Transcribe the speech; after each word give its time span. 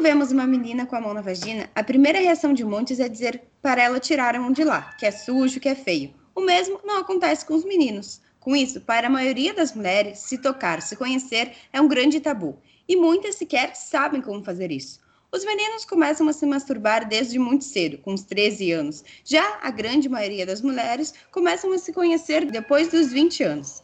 Quando 0.00 0.14
vemos 0.14 0.32
uma 0.32 0.46
menina 0.46 0.86
com 0.86 0.96
a 0.96 1.00
mão 1.02 1.12
na 1.12 1.20
vagina, 1.20 1.68
a 1.74 1.84
primeira 1.84 2.18
reação 2.18 2.54
de 2.54 2.64
muitos 2.64 2.98
é 2.98 3.06
dizer 3.06 3.42
para 3.60 3.82
ela 3.82 4.00
tirar 4.00 4.34
a 4.34 4.40
mão 4.40 4.50
de 4.50 4.64
lá, 4.64 4.94
que 4.98 5.04
é 5.04 5.10
sujo, 5.10 5.60
que 5.60 5.68
é 5.68 5.74
feio. 5.74 6.14
O 6.34 6.40
mesmo 6.40 6.80
não 6.82 7.00
acontece 7.00 7.44
com 7.44 7.54
os 7.54 7.66
meninos. 7.66 8.18
Com 8.40 8.56
isso, 8.56 8.80
para 8.80 9.08
a 9.08 9.10
maioria 9.10 9.52
das 9.52 9.74
mulheres, 9.74 10.20
se 10.20 10.38
tocar, 10.38 10.80
se 10.80 10.96
conhecer 10.96 11.52
é 11.70 11.78
um 11.82 11.86
grande 11.86 12.18
tabu, 12.18 12.56
e 12.88 12.96
muitas 12.96 13.34
sequer 13.34 13.76
sabem 13.76 14.22
como 14.22 14.42
fazer 14.42 14.72
isso. 14.72 15.00
Os 15.30 15.44
meninos 15.44 15.84
começam 15.84 16.26
a 16.30 16.32
se 16.32 16.46
masturbar 16.46 17.06
desde 17.06 17.38
muito 17.38 17.64
cedo, 17.64 17.98
com 17.98 18.14
os 18.14 18.22
13 18.22 18.72
anos. 18.72 19.04
Já 19.22 19.58
a 19.60 19.70
grande 19.70 20.08
maioria 20.08 20.46
das 20.46 20.62
mulheres 20.62 21.12
começam 21.30 21.74
a 21.74 21.78
se 21.78 21.92
conhecer 21.92 22.46
depois 22.46 22.88
dos 22.88 23.12
20 23.12 23.42
anos. 23.42 23.82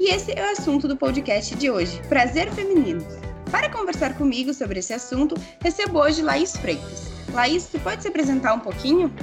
E 0.00 0.12
esse 0.12 0.32
é 0.32 0.44
o 0.44 0.50
assunto 0.50 0.88
do 0.88 0.96
podcast 0.96 1.54
de 1.54 1.70
hoje: 1.70 2.02
prazer 2.08 2.52
feminino. 2.52 3.31
Para 3.52 3.68
conversar 3.68 4.16
comigo 4.16 4.54
sobre 4.54 4.78
esse 4.78 4.94
assunto, 4.94 5.34
recebo 5.60 5.98
hoje 5.98 6.22
Laís 6.22 6.56
Freitas. 6.56 7.12
Laís, 7.34 7.66
tu 7.66 7.78
pode 7.80 8.00
se 8.00 8.08
apresentar 8.08 8.54
um 8.54 8.60
pouquinho? 8.60 9.14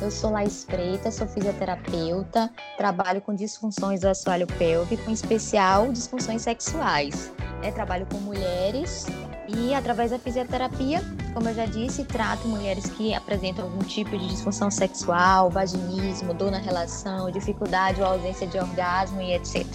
Eu 0.00 0.08
sou 0.08 0.30
Laís 0.30 0.62
Freitas, 0.62 1.16
sou 1.16 1.26
fisioterapeuta, 1.26 2.48
trabalho 2.78 3.20
com 3.20 3.34
disfunções 3.34 4.02
do 4.02 4.08
assoalho 4.08 4.46
pélvico, 4.46 5.10
em 5.10 5.12
especial 5.12 5.90
disfunções 5.90 6.42
sexuais. 6.42 7.32
É, 7.60 7.72
trabalho 7.72 8.06
com 8.06 8.18
mulheres 8.18 9.06
e, 9.48 9.74
através 9.74 10.12
da 10.12 10.18
fisioterapia, 10.18 11.02
como 11.34 11.48
eu 11.48 11.54
já 11.54 11.66
disse, 11.66 12.04
trato 12.04 12.46
mulheres 12.46 12.88
que 12.90 13.12
apresentam 13.12 13.64
algum 13.64 13.82
tipo 13.82 14.16
de 14.16 14.28
disfunção 14.28 14.70
sexual, 14.70 15.50
vaginismo, 15.50 16.32
dor 16.32 16.52
na 16.52 16.58
relação, 16.58 17.32
dificuldade 17.32 18.00
ou 18.00 18.06
ausência 18.06 18.46
de 18.46 18.58
orgasmo 18.58 19.20
e 19.20 19.34
etc. 19.34 19.66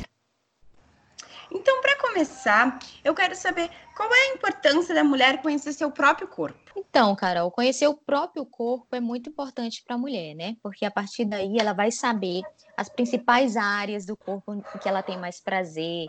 Então, 1.51 1.81
começar, 2.17 2.80
eu 3.03 3.13
quero 3.13 3.35
saber 3.35 3.70
qual 3.95 4.12
é 4.12 4.31
a 4.31 4.34
importância 4.34 4.95
da 4.95 5.03
mulher 5.03 5.39
conhecer 5.39 5.71
seu 5.71 5.91
próprio 5.91 6.27
corpo. 6.27 6.57
Então, 6.76 7.16
Carol, 7.16 7.52
conhecer 7.52 7.88
o 7.88 7.93
próprio 7.93 8.43
corpo 8.43 8.96
é 8.96 8.99
muito 8.99 9.29
importante 9.29 9.84
para 9.85 9.96
a 9.96 9.99
mulher, 9.99 10.34
né? 10.34 10.57
Porque 10.63 10.84
a 10.84 10.90
partir 10.90 11.26
daí 11.26 11.60
ela 11.60 11.73
vai 11.73 11.91
saber 11.91 12.41
as 12.76 12.90
principais 12.90 13.55
áreas 13.55 14.04
do 14.04 14.18
corpo 14.18 14.60
que 14.82 14.90
ela 14.90 15.04
tem 15.04 15.15
mais 15.15 15.40
prazer, 15.40 16.07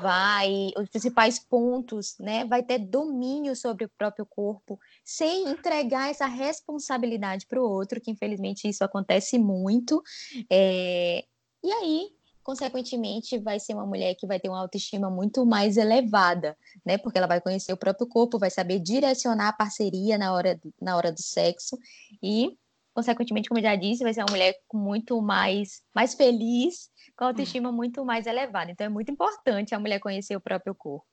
vai 0.00 0.70
os 0.74 0.88
principais 0.88 1.38
pontos, 1.38 2.16
né? 2.18 2.46
Vai 2.46 2.62
ter 2.62 2.78
domínio 2.78 3.54
sobre 3.54 3.84
o 3.84 3.90
próprio 3.90 4.24
corpo, 4.24 4.80
sem 5.04 5.50
entregar 5.50 6.10
essa 6.10 6.26
responsabilidade 6.26 7.46
para 7.46 7.60
o 7.60 7.70
outro, 7.70 8.00
que 8.00 8.10
infelizmente 8.10 8.66
isso 8.66 8.82
acontece 8.82 9.38
muito. 9.38 10.02
É... 10.50 11.26
E 11.62 11.70
aí 11.70 12.21
consequentemente 12.42 13.38
vai 13.38 13.60
ser 13.60 13.74
uma 13.74 13.86
mulher 13.86 14.14
que 14.14 14.26
vai 14.26 14.40
ter 14.40 14.48
uma 14.48 14.60
autoestima 14.60 15.08
muito 15.08 15.46
mais 15.46 15.76
elevada, 15.76 16.56
né? 16.84 16.98
Porque 16.98 17.18
ela 17.18 17.26
vai 17.26 17.40
conhecer 17.40 17.72
o 17.72 17.76
próprio 17.76 18.06
corpo, 18.06 18.38
vai 18.38 18.50
saber 18.50 18.78
direcionar 18.78 19.48
a 19.48 19.52
parceria 19.52 20.18
na 20.18 20.32
hora, 20.32 20.60
na 20.80 20.96
hora 20.96 21.12
do 21.12 21.22
sexo 21.22 21.78
e, 22.22 22.56
consequentemente, 22.92 23.48
como 23.48 23.58
eu 23.58 23.64
já 23.64 23.76
disse, 23.76 24.02
vai 24.02 24.12
ser 24.12 24.22
uma 24.22 24.32
mulher 24.32 24.58
muito 24.72 25.20
mais, 25.22 25.82
mais 25.94 26.14
feliz, 26.14 26.90
com 27.16 27.24
a 27.24 27.28
autoestima 27.28 27.70
muito 27.70 28.04
mais 28.04 28.26
elevada. 28.26 28.70
Então 28.70 28.86
é 28.86 28.90
muito 28.90 29.10
importante 29.10 29.74
a 29.74 29.78
mulher 29.78 30.00
conhecer 30.00 30.36
o 30.36 30.40
próprio 30.40 30.74
corpo. 30.74 31.06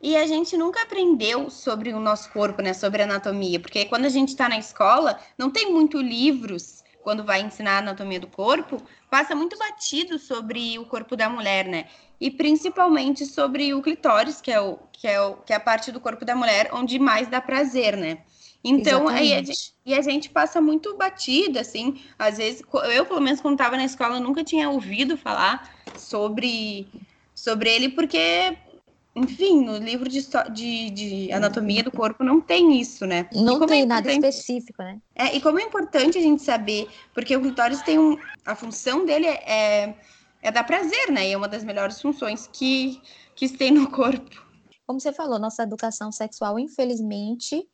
E 0.00 0.16
a 0.16 0.26
gente 0.26 0.56
nunca 0.56 0.82
aprendeu 0.82 1.48
sobre 1.48 1.92
o 1.92 1.98
nosso 1.98 2.30
corpo, 2.30 2.60
né? 2.60 2.74
Sobre 2.74 3.02
anatomia, 3.02 3.58
porque 3.58 3.86
quando 3.86 4.04
a 4.04 4.10
gente 4.10 4.28
está 4.28 4.48
na 4.48 4.58
escola, 4.58 5.18
não 5.38 5.50
tem 5.50 5.72
muito 5.72 6.00
livros 6.00 6.83
quando 7.04 7.22
vai 7.22 7.42
ensinar 7.42 7.76
a 7.76 7.78
anatomia 7.78 8.18
do 8.18 8.26
corpo, 8.26 8.82
passa 9.10 9.34
muito 9.34 9.58
batido 9.58 10.18
sobre 10.18 10.78
o 10.78 10.86
corpo 10.86 11.14
da 11.14 11.28
mulher, 11.28 11.66
né? 11.66 11.84
E 12.18 12.30
principalmente 12.30 13.26
sobre 13.26 13.74
o 13.74 13.82
clitóris, 13.82 14.40
que 14.40 14.50
é, 14.50 14.58
o, 14.58 14.78
que 14.90 15.06
é, 15.06 15.20
o, 15.20 15.34
que 15.36 15.52
é 15.52 15.56
a 15.56 15.60
parte 15.60 15.92
do 15.92 16.00
corpo 16.00 16.24
da 16.24 16.34
mulher 16.34 16.70
onde 16.72 16.98
mais 16.98 17.28
dá 17.28 17.40
prazer, 17.42 17.94
né? 17.96 18.18
Então, 18.64 19.06
aí 19.06 19.34
a 19.34 19.42
gente, 19.42 19.74
e 19.84 19.92
a 19.92 20.00
gente 20.00 20.30
passa 20.30 20.58
muito 20.58 20.96
batido, 20.96 21.58
assim, 21.58 22.00
às 22.18 22.38
vezes, 22.38 22.62
eu, 22.94 23.04
pelo 23.04 23.20
menos, 23.20 23.38
quando 23.38 23.56
estava 23.56 23.76
na 23.76 23.84
escola, 23.84 24.18
nunca 24.18 24.42
tinha 24.42 24.70
ouvido 24.70 25.18
falar 25.18 25.70
sobre, 25.98 26.88
sobre 27.34 27.68
ele, 27.68 27.90
porque 27.90 28.56
enfim, 29.14 29.64
no 29.64 29.76
livro 29.78 30.08
de, 30.08 30.20
de, 30.52 30.90
de, 30.90 31.32
anatomia 31.32 31.84
do 31.84 31.90
corpo 31.90 32.24
não 32.24 32.40
tem 32.40 32.80
isso, 32.80 33.06
né? 33.06 33.28
Não 33.32 33.62
é 33.62 33.66
tem 33.66 33.82
é 33.82 33.86
nada 33.86 34.12
específico, 34.12 34.82
né? 34.82 35.00
É, 35.14 35.36
e 35.36 35.40
como 35.40 35.60
é 35.60 35.62
importante 35.62 36.18
a 36.18 36.20
gente 36.20 36.42
saber, 36.42 36.88
porque 37.12 37.36
o 37.36 37.40
clitóris 37.40 37.80
tem 37.82 37.98
um. 37.98 38.18
A 38.44 38.56
função 38.56 39.06
dele 39.06 39.26
é, 39.26 39.94
é 40.42 40.50
dar 40.50 40.64
prazer, 40.64 41.12
né? 41.12 41.28
E 41.28 41.32
é 41.32 41.36
uma 41.36 41.46
das 41.46 41.62
melhores 41.62 42.00
funções 42.00 42.48
que, 42.52 43.00
que 43.36 43.48
tem 43.48 43.70
no 43.70 43.88
corpo. 43.88 44.42
Como 44.84 45.00
você 45.00 45.12
falou, 45.12 45.38
nossa 45.38 45.62
educação 45.62 46.10
sexual, 46.10 46.58
infelizmente, 46.58 47.66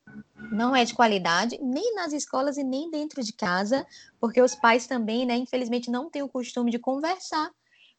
não 0.53 0.77
é 0.77 0.84
de 0.84 0.95
qualidade, 0.95 1.59
nem 1.61 1.95
nas 1.95 2.12
escolas 2.12 2.56
e 2.56 2.62
nem 2.62 2.89
dentro 2.91 3.23
de 3.23 3.33
casa, 3.33 3.84
porque 4.21 4.41
os 4.41 4.55
pais 4.55 4.87
também, 4.87 5.27
né, 5.27 5.37
infelizmente, 5.37 5.91
não 5.91 6.09
têm 6.09 6.23
o 6.23 6.29
costume 6.29 6.71
de 6.71 6.79
conversar 6.79 7.50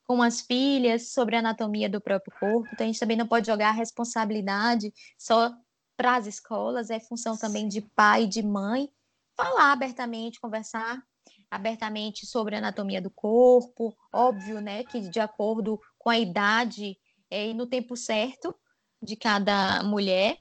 com 0.05 0.21
as 0.21 0.41
filhas 0.41 1.11
sobre 1.11 1.35
a 1.35 1.39
anatomia 1.39 1.89
do 1.89 2.01
próprio 2.01 2.33
corpo. 2.39 2.69
Então, 2.73 2.85
a 2.85 2.87
gente 2.87 2.99
também 2.99 3.17
não 3.17 3.27
pode 3.27 3.47
jogar 3.47 3.69
a 3.69 3.73
responsabilidade 3.73 4.93
só 5.17 5.51
para 5.95 6.15
as 6.15 6.25
escolas, 6.25 6.89
é 6.89 6.99
função 6.99 7.37
também 7.37 7.67
de 7.67 7.81
pai 7.81 8.23
e 8.23 8.27
de 8.27 8.41
mãe 8.41 8.89
falar 9.35 9.71
abertamente, 9.71 10.39
conversar 10.39 11.01
abertamente 11.49 12.25
sobre 12.25 12.55
a 12.55 12.59
anatomia 12.59 13.01
do 13.01 13.11
corpo. 13.11 13.95
Óbvio, 14.11 14.61
né, 14.61 14.83
que 14.83 15.01
de 15.01 15.19
acordo 15.19 15.79
com 15.97 16.09
a 16.09 16.17
idade 16.17 16.97
é, 17.29 17.47
e 17.47 17.53
no 17.53 17.67
tempo 17.67 17.95
certo 17.95 18.55
de 19.01 19.15
cada 19.15 19.83
mulher. 19.83 20.37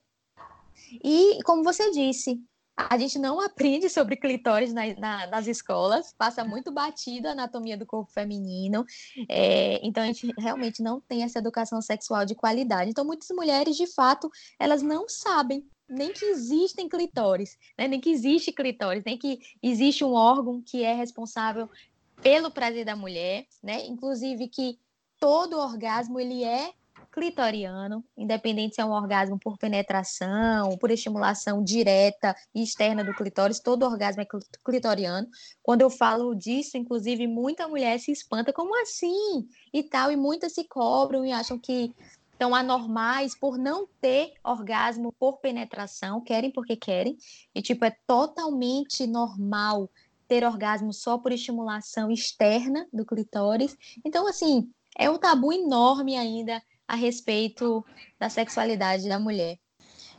E, 1.04 1.42
como 1.44 1.62
você 1.62 1.91
disse, 1.91 2.42
a 2.88 2.98
gente 2.98 3.18
não 3.18 3.41
aprende 3.41 3.88
sobre 3.88 4.16
clitóris 4.16 4.72
na, 4.72 4.94
na, 4.94 5.26
nas 5.26 5.46
escolas, 5.46 6.14
passa 6.16 6.44
muito 6.44 6.70
batido 6.70 7.28
a 7.28 7.32
anatomia 7.32 7.76
do 7.76 7.86
corpo 7.86 8.10
feminino, 8.12 8.84
é, 9.28 9.80
então 9.86 10.02
a 10.02 10.06
gente 10.06 10.32
realmente 10.38 10.82
não 10.82 11.00
tem 11.00 11.22
essa 11.22 11.38
educação 11.38 11.82
sexual 11.82 12.24
de 12.24 12.34
qualidade. 12.34 12.91
Então, 12.91 13.04
muitas 13.04 13.28
mulheres, 13.30 13.76
de 13.76 13.86
fato, 13.86 14.30
elas 14.58 14.82
não 14.82 15.08
sabem 15.08 15.66
nem 15.88 16.12
que 16.12 16.24
existem 16.24 16.88
clitóris, 16.88 17.58
né? 17.76 17.88
nem 17.88 18.00
que 18.00 18.10
existe 18.10 18.52
clitóris, 18.52 19.02
nem 19.04 19.18
que 19.18 19.41
existe 19.60 20.04
um 20.04 20.12
órgão 20.12 20.62
que 20.62 20.84
é 20.84 20.94
responsável 20.94 21.68
pelo 22.22 22.50
prazer 22.50 22.84
da 22.84 22.94
mulher, 22.94 23.47
né? 23.62 23.86
Inclusive 23.86 24.47
que 24.48 24.78
todo 25.18 25.58
orgasmo 25.58 26.20
ele 26.20 26.44
é 26.44 26.72
clitoriano, 27.10 28.04
independente 28.16 28.76
se 28.76 28.81
é 28.81 28.84
um 28.84 28.93
orgasmo 28.93 29.38
por 29.38 29.59
penetração, 29.59 30.76
por 30.78 30.91
estimulação 30.91 31.62
direta 31.62 32.34
e 32.54 32.62
externa 32.62 33.04
do 33.04 33.15
clitóris, 33.15 33.60
todo 33.60 33.84
orgasmo 33.84 34.22
é 34.22 34.26
clitoriano. 34.65 35.28
Quando 35.62 35.82
eu 35.82 35.91
falo 35.91 36.34
disso, 36.34 36.76
inclusive, 36.76 37.26
muita 37.26 37.66
mulher 37.66 37.98
se 37.98 38.12
espanta, 38.12 38.53
como 38.53 38.81
assim? 38.81 39.48
E 39.72 39.82
tal, 39.82 40.12
e 40.12 40.16
muitas 40.16 40.53
se 40.53 40.65
cobram 40.65 41.25
e 41.25 41.32
acham 41.32 41.59
que 41.59 41.94
estão 42.32 42.54
anormais 42.54 43.38
por 43.38 43.59
não 43.59 43.87
ter 44.00 44.32
orgasmo 44.42 45.12
por 45.12 45.38
penetração, 45.38 46.22
querem 46.22 46.50
porque 46.50 46.75
querem, 46.75 47.19
e 47.54 47.60
tipo, 47.60 47.84
é 47.84 47.94
totalmente 48.06 49.06
normal 49.06 49.91
ter 50.27 50.44
orgasmo 50.44 50.92
só 50.92 51.19
por 51.19 51.32
estimulação 51.32 52.10
externa 52.10 52.87
do 52.92 53.04
clitóris. 53.04 53.77
Então, 54.04 54.27
assim, 54.28 54.71
é 54.97 55.10
um 55.10 55.19
tabu 55.19 55.53
enorme 55.53 56.16
ainda 56.16 56.62
a 56.91 56.97
respeito 56.97 57.84
da 58.19 58.28
sexualidade 58.28 59.09
da 59.09 59.19
mulher. 59.19 59.56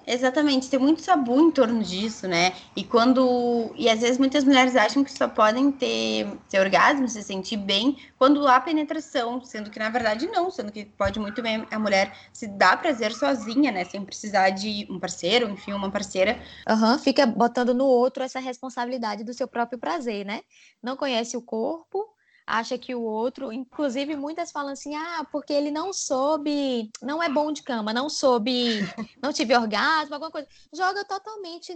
Exatamente, 0.08 0.70
tem 0.70 0.80
muito 0.80 1.04
tabu 1.04 1.40
em 1.40 1.52
torno 1.52 1.84
disso, 1.84 2.28
né? 2.28 2.54
E 2.76 2.84
quando. 2.84 3.72
E 3.76 3.88
às 3.90 4.00
vezes 4.00 4.18
muitas 4.18 4.44
mulheres 4.44 4.76
acham 4.76 5.04
que 5.04 5.12
só 5.12 5.28
podem 5.28 5.72
ter, 5.72 6.28
ter 6.50 6.59
orgasmo, 6.59 7.08
se 7.08 7.22
sentir 7.22 7.58
bem, 7.58 7.98
quando 8.18 8.48
há 8.48 8.59
penetração, 8.59 9.44
sendo 9.44 9.70
que 9.70 9.78
na 9.78 9.90
verdade 9.90 10.26
não, 10.28 10.50
sendo 10.50 10.72
que 10.72 10.86
pode 10.86 11.20
muito 11.20 11.42
bem 11.42 11.68
a 11.70 11.78
mulher 11.78 12.18
se 12.34 12.48
dar 12.48 12.82
prazer 12.82 13.14
sozinha, 13.14 13.72
né? 13.72 13.86
Sem 13.86 14.03
precisar 14.03 14.50
de 14.50 14.88
um 14.90 14.97
parceiro, 14.97 15.50
enfim, 15.50 15.74
uma 15.74 15.91
parceira. 15.91 16.41
Aham, 16.67 16.94
uhum, 16.94 17.00
fica 17.00 17.28
botando 17.28 17.74
no 17.74 17.85
outro 17.85 18.24
essa 18.24 18.40
responsabilidade 18.40 19.24
do 19.24 19.34
seu 19.34 19.47
próprio 19.47 19.78
prazer, 19.78 20.26
né? 20.26 20.41
Não 20.82 20.97
conhece 20.97 21.38
o 21.38 21.41
corpo, 21.41 22.08
acha 22.52 22.78
que 22.78 22.94
o 22.94 23.02
outro, 23.02 23.52
inclusive 23.52 24.16
muitas 24.16 24.52
falam 24.52 24.74
assim, 24.74 24.94
ah, 24.94 25.26
porque 25.32 25.53
ele 25.53 25.72
não 25.72 25.94
soube, 25.94 26.92
não 27.02 27.24
é 27.24 27.30
bom 27.30 27.52
de 27.52 27.64
cama, 27.64 27.94
não 27.94 28.09
soube, 28.09 28.80
não 29.24 29.32
tive 29.32 29.56
orgasmo, 29.56 30.14
alguma 30.14 30.30
coisa. 30.30 30.48
Joga 30.74 31.06
totalmente 31.06 31.74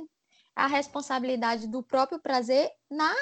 a 0.54 0.68
responsabilidade 0.68 1.68
do 1.68 1.82
próprio 1.82 2.20
prazer 2.20 2.70
na 2.92 3.14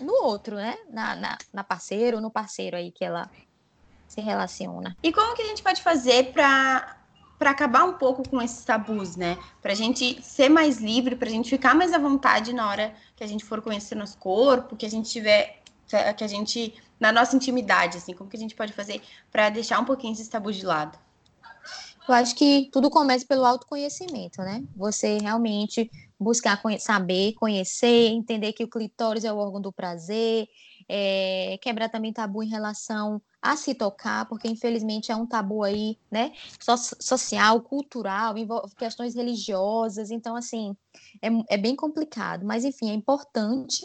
no 0.00 0.14
outro, 0.24 0.56
né? 0.56 0.78
Na, 0.88 1.14
na, 1.16 1.38
na 1.52 1.64
parceira 1.64 2.16
ou 2.16 2.22
no 2.22 2.30
parceiro 2.30 2.76
aí 2.76 2.90
que 2.90 3.04
ela 3.04 3.28
se 4.08 4.20
relaciona. 4.20 4.96
E 5.02 5.12
como 5.12 5.34
que 5.34 5.42
a 5.42 5.46
gente 5.46 5.62
pode 5.62 5.82
fazer 5.82 6.32
para 6.32 6.98
para 7.38 7.50
acabar 7.50 7.82
um 7.82 7.94
pouco 7.94 8.22
com 8.28 8.40
esses 8.40 8.64
tabus, 8.64 9.16
né? 9.16 9.36
Para 9.60 9.72
a 9.72 9.74
gente 9.74 10.22
ser 10.22 10.48
mais 10.48 10.78
livre, 10.78 11.16
para 11.16 11.26
a 11.26 11.32
gente 11.32 11.50
ficar 11.50 11.74
mais 11.74 11.92
à 11.92 11.98
vontade 11.98 12.52
na 12.52 12.70
hora 12.70 12.94
que 13.16 13.24
a 13.24 13.26
gente 13.26 13.44
for 13.44 13.60
conhecer 13.60 13.96
nosso 13.96 14.16
corpo, 14.16 14.76
que 14.76 14.86
a 14.86 14.88
gente 14.88 15.10
tiver 15.10 15.60
que 16.16 16.24
a 16.24 16.26
gente, 16.26 16.74
na 17.02 17.10
nossa 17.10 17.34
intimidade, 17.34 17.98
assim, 17.98 18.14
como 18.14 18.30
que 18.30 18.36
a 18.36 18.40
gente 18.40 18.54
pode 18.54 18.72
fazer 18.72 19.02
para 19.32 19.50
deixar 19.50 19.80
um 19.80 19.84
pouquinho 19.84 20.12
esse 20.12 20.30
tabu 20.30 20.52
de 20.52 20.64
lado? 20.64 20.96
Eu 22.08 22.14
acho 22.14 22.36
que 22.36 22.68
tudo 22.72 22.88
começa 22.88 23.26
pelo 23.26 23.44
autoconhecimento, 23.44 24.40
né? 24.40 24.62
Você 24.76 25.18
realmente 25.18 25.90
buscar 26.18 26.62
saber, 26.78 27.32
conhecer, 27.34 28.08
entender 28.10 28.52
que 28.52 28.62
o 28.62 28.68
clitóris 28.68 29.24
é 29.24 29.32
o 29.32 29.36
órgão 29.36 29.60
do 29.60 29.72
prazer, 29.72 30.46
é, 30.88 31.58
quebrar 31.60 31.88
também 31.88 32.12
tabu 32.12 32.40
em 32.44 32.48
relação 32.48 33.20
a 33.40 33.56
se 33.56 33.74
tocar, 33.74 34.28
porque 34.28 34.46
infelizmente 34.46 35.10
é 35.10 35.16
um 35.16 35.26
tabu 35.26 35.64
aí, 35.64 35.98
né, 36.08 36.32
so 36.60 36.76
social, 37.00 37.60
cultural, 37.62 38.38
envolve 38.38 38.72
questões 38.76 39.16
religiosas, 39.16 40.12
então 40.12 40.36
assim, 40.36 40.76
é, 41.20 41.28
é 41.54 41.56
bem 41.56 41.74
complicado, 41.74 42.46
mas 42.46 42.64
enfim, 42.64 42.90
é 42.90 42.94
importante 42.94 43.84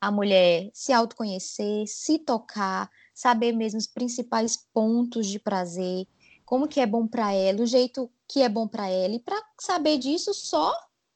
a 0.00 0.10
mulher 0.10 0.70
se 0.72 0.92
autoconhecer, 0.92 1.86
se 1.86 2.18
tocar, 2.18 2.90
saber 3.14 3.52
mesmo 3.52 3.78
os 3.78 3.86
principais 3.86 4.56
pontos 4.72 5.26
de 5.26 5.38
prazer, 5.38 6.06
como 6.44 6.68
que 6.68 6.80
é 6.80 6.86
bom 6.86 7.06
para 7.06 7.32
ela, 7.32 7.62
o 7.62 7.66
jeito 7.66 8.10
que 8.28 8.42
é 8.42 8.48
bom 8.48 8.68
para 8.68 8.88
ela, 8.88 9.14
e 9.14 9.20
para 9.20 9.40
saber 9.60 9.98
disso 9.98 10.32
só 10.32 10.72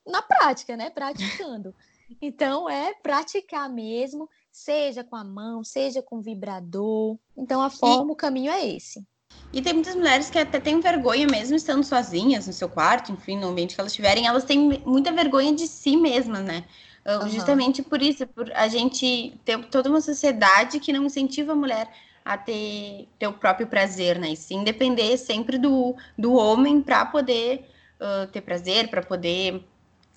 na 0.06 0.22
prática, 0.22 0.76
né, 0.76 0.90
praticando. 0.90 1.74
Então 2.20 2.68
é 2.68 2.92
praticar 2.92 3.70
mesmo, 3.70 4.28
seja 4.50 5.04
com 5.04 5.14
a 5.14 5.22
mão, 5.22 5.62
seja 5.62 6.02
com 6.02 6.20
vibrador. 6.20 7.16
Então 7.36 7.62
a 7.62 7.70
forma, 7.70 8.10
e, 8.10 8.12
o 8.12 8.16
caminho 8.16 8.50
é 8.50 8.66
esse. 8.66 9.06
E 9.52 9.62
tem 9.62 9.72
muitas 9.74 9.94
mulheres 9.94 10.28
que 10.28 10.36
até 10.36 10.58
têm 10.58 10.80
vergonha 10.80 11.26
mesmo 11.28 11.54
estando 11.54 11.84
sozinhas 11.84 12.48
no 12.48 12.52
seu 12.52 12.68
quarto, 12.68 13.12
enfim, 13.12 13.38
no 13.38 13.48
ambiente 13.48 13.76
que 13.76 13.80
elas 13.80 13.92
estiverem, 13.92 14.26
elas 14.26 14.42
têm 14.42 14.80
muita 14.84 15.12
vergonha 15.12 15.54
de 15.54 15.68
si 15.68 15.96
mesmas, 15.96 16.44
né? 16.44 16.64
Uhum. 17.06 17.28
Justamente 17.28 17.82
por 17.82 18.02
isso, 18.02 18.26
por 18.26 18.52
a 18.52 18.68
gente 18.68 19.34
ter 19.44 19.58
toda 19.66 19.88
uma 19.88 20.00
sociedade 20.00 20.78
que 20.78 20.92
não 20.92 21.04
incentiva 21.04 21.52
a 21.52 21.56
mulher 21.56 21.90
a 22.24 22.36
ter, 22.36 23.08
ter 23.18 23.26
o 23.26 23.32
próprio 23.32 23.66
prazer, 23.66 24.18
né? 24.18 24.32
E 24.32 24.36
sim 24.36 24.62
depender 24.62 25.16
sempre 25.16 25.56
do, 25.56 25.96
do 26.16 26.34
homem 26.34 26.82
para 26.82 27.06
poder 27.06 27.68
uh, 27.98 28.26
ter 28.30 28.42
prazer, 28.42 28.88
para 28.88 29.02
poder 29.02 29.64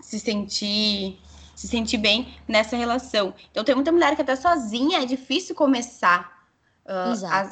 se 0.02 0.20
sentir 0.20 1.18
se 1.56 1.68
sentir 1.68 1.98
bem 1.98 2.36
nessa 2.48 2.76
relação. 2.76 3.34
Então, 3.52 3.64
tem 3.64 3.76
muita 3.76 3.92
mulher 3.92 4.16
que 4.16 4.22
até 4.22 4.36
sozinha 4.36 5.04
é 5.04 5.06
difícil 5.06 5.54
começar 5.56 6.46
uh, 6.86 7.26
a, 7.28 7.52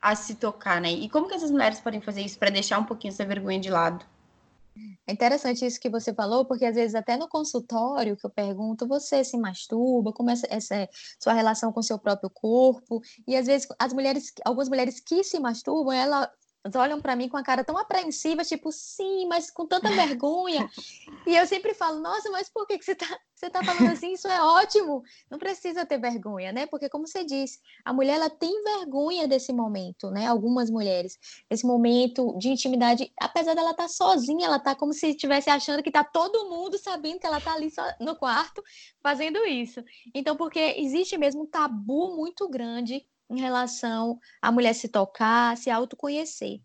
a, 0.00 0.14
se 0.14 0.36
tocar, 0.36 0.80
né? 0.80 0.90
E 0.90 1.08
como 1.08 1.28
que 1.28 1.34
essas 1.34 1.50
mulheres 1.50 1.80
podem 1.80 2.00
fazer 2.00 2.22
isso 2.22 2.38
para 2.38 2.48
deixar 2.48 2.78
um 2.78 2.84
pouquinho 2.84 3.12
essa 3.12 3.24
vergonha 3.24 3.58
de 3.58 3.68
lado? 3.68 4.04
É 5.06 5.12
interessante 5.12 5.64
isso 5.64 5.80
que 5.80 5.90
você 5.90 6.14
falou, 6.14 6.44
porque 6.46 6.64
às 6.64 6.74
vezes 6.74 6.94
até 6.94 7.16
no 7.16 7.28
consultório 7.28 8.16
que 8.16 8.26
eu 8.26 8.30
pergunto, 8.30 8.86
você 8.86 9.24
se 9.24 9.36
masturba, 9.38 10.12
como 10.12 10.30
é 10.30 10.34
essa 10.48 10.88
sua 11.20 11.32
relação 11.32 11.72
com 11.72 11.82
seu 11.82 11.98
próprio 11.98 12.30
corpo? 12.30 13.00
E 13.26 13.36
às 13.36 13.46
vezes 13.46 13.68
as 13.78 13.92
mulheres, 13.92 14.32
algumas 14.44 14.68
mulheres 14.68 15.00
que 15.00 15.24
se 15.24 15.38
masturbam, 15.40 15.92
ela 15.92 16.30
olham 16.74 17.00
para 17.00 17.16
mim 17.16 17.28
com 17.28 17.36
a 17.36 17.42
cara 17.42 17.64
tão 17.64 17.76
apreensiva, 17.76 18.44
tipo, 18.44 18.70
sim, 18.70 19.26
mas 19.26 19.50
com 19.50 19.66
tanta 19.66 19.90
vergonha. 19.90 20.68
e 21.26 21.36
eu 21.36 21.46
sempre 21.46 21.74
falo, 21.74 22.00
nossa, 22.00 22.30
mas 22.30 22.48
por 22.48 22.66
que, 22.66 22.78
que 22.78 22.84
você 22.84 22.92
está 22.92 23.18
você 23.40 23.48
tá 23.48 23.64
falando 23.64 23.88
assim? 23.88 24.12
Isso 24.12 24.28
é 24.28 24.42
ótimo. 24.42 25.02
Não 25.30 25.38
precisa 25.38 25.86
ter 25.86 25.98
vergonha, 25.98 26.52
né? 26.52 26.66
Porque, 26.66 26.90
como 26.90 27.06
você 27.06 27.24
disse, 27.24 27.58
a 27.82 27.90
mulher 27.90 28.16
ela 28.16 28.28
tem 28.28 28.62
vergonha 28.62 29.26
desse 29.26 29.50
momento, 29.50 30.10
né? 30.10 30.26
Algumas 30.26 30.68
mulheres, 30.68 31.18
esse 31.48 31.66
momento 31.66 32.36
de 32.36 32.50
intimidade, 32.50 33.10
apesar 33.18 33.54
dela 33.54 33.70
estar 33.70 33.84
tá 33.84 33.88
sozinha, 33.88 34.44
ela 34.44 34.58
tá 34.58 34.74
como 34.74 34.92
se 34.92 35.08
estivesse 35.08 35.48
achando 35.48 35.82
que 35.82 35.90
tá 35.90 36.04
todo 36.04 36.50
mundo 36.50 36.76
sabendo 36.76 37.18
que 37.18 37.26
ela 37.26 37.40
tá 37.40 37.54
ali 37.54 37.72
no 37.98 38.14
quarto 38.14 38.62
fazendo 39.02 39.38
isso. 39.46 39.82
Então, 40.14 40.36
porque 40.36 40.74
existe 40.76 41.16
mesmo 41.16 41.44
um 41.44 41.46
tabu 41.46 42.14
muito 42.14 42.46
grande 42.46 43.06
em 43.30 43.40
relação 43.40 44.18
à 44.42 44.50
mulher 44.50 44.74
se 44.74 44.88
tocar, 44.88 45.56
se 45.56 45.70
autoconhecer. 45.70 46.60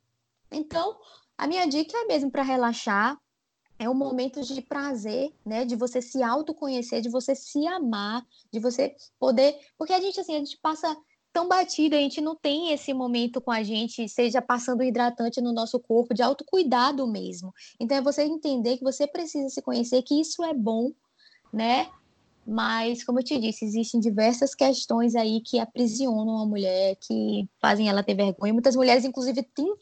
Então, 0.52 0.98
a 1.38 1.48
minha 1.48 1.66
dica 1.68 1.96
é 1.98 2.06
mesmo 2.06 2.32
para 2.32 2.44
relaxar, 2.44 3.18
é 3.78 3.90
um 3.90 3.94
momento 3.94 4.42
de 4.42 4.62
prazer, 4.62 5.34
né? 5.46 5.66
De 5.66 5.76
você 5.76 6.02
se 6.02 6.24
autoconhecer, 6.24 7.02
de 7.02 7.10
você 7.10 7.36
se 7.36 7.68
amar, 7.68 8.26
de 8.52 8.60
você 8.60 8.96
poder. 9.20 9.58
Porque 9.78 9.94
a 9.94 10.00
gente, 10.00 10.20
assim, 10.20 10.36
a 10.36 10.40
gente 10.40 10.58
passa 10.62 10.96
tão 11.34 11.50
batido, 11.50 11.96
a 11.96 12.00
gente 12.00 12.22
não 12.22 12.34
tem 12.34 12.72
esse 12.72 12.94
momento 12.94 13.42
com 13.42 13.52
a 13.52 13.62
gente, 13.62 14.08
seja 14.08 14.42
passando 14.42 14.82
hidratante 14.82 15.42
no 15.42 15.52
nosso 15.52 15.78
corpo, 15.78 16.14
de 16.14 16.22
autocuidado 16.22 17.06
mesmo. 17.06 17.54
Então, 17.78 17.98
é 17.98 18.02
você 18.02 18.24
entender 18.24 18.78
que 18.78 18.84
você 18.84 19.06
precisa 19.06 19.50
se 19.50 19.62
conhecer, 19.62 20.02
que 20.04 20.20
isso 20.22 20.42
é 20.44 20.54
bom, 20.54 20.94
né? 21.52 21.90
Mas, 22.45 23.03
como 23.03 23.19
eu 23.19 23.24
te 23.24 23.39
disse, 23.39 23.65
existem 23.65 24.00
diversas 24.00 24.53
questões 24.53 25.15
aí 25.15 25.42
que 25.42 25.57
aprisionam 25.57 26.38
a 26.38 26.45
mulher, 26.45 26.95
que 26.97 27.50
fazem 27.59 27.89
ela 27.89 28.03
ter 28.03 28.13
vergonha. 28.13 28.53
Muitas 28.53 28.75
mulheres, 28.75 29.03
inclusive, 29.03 29.42
têm 29.42 29.74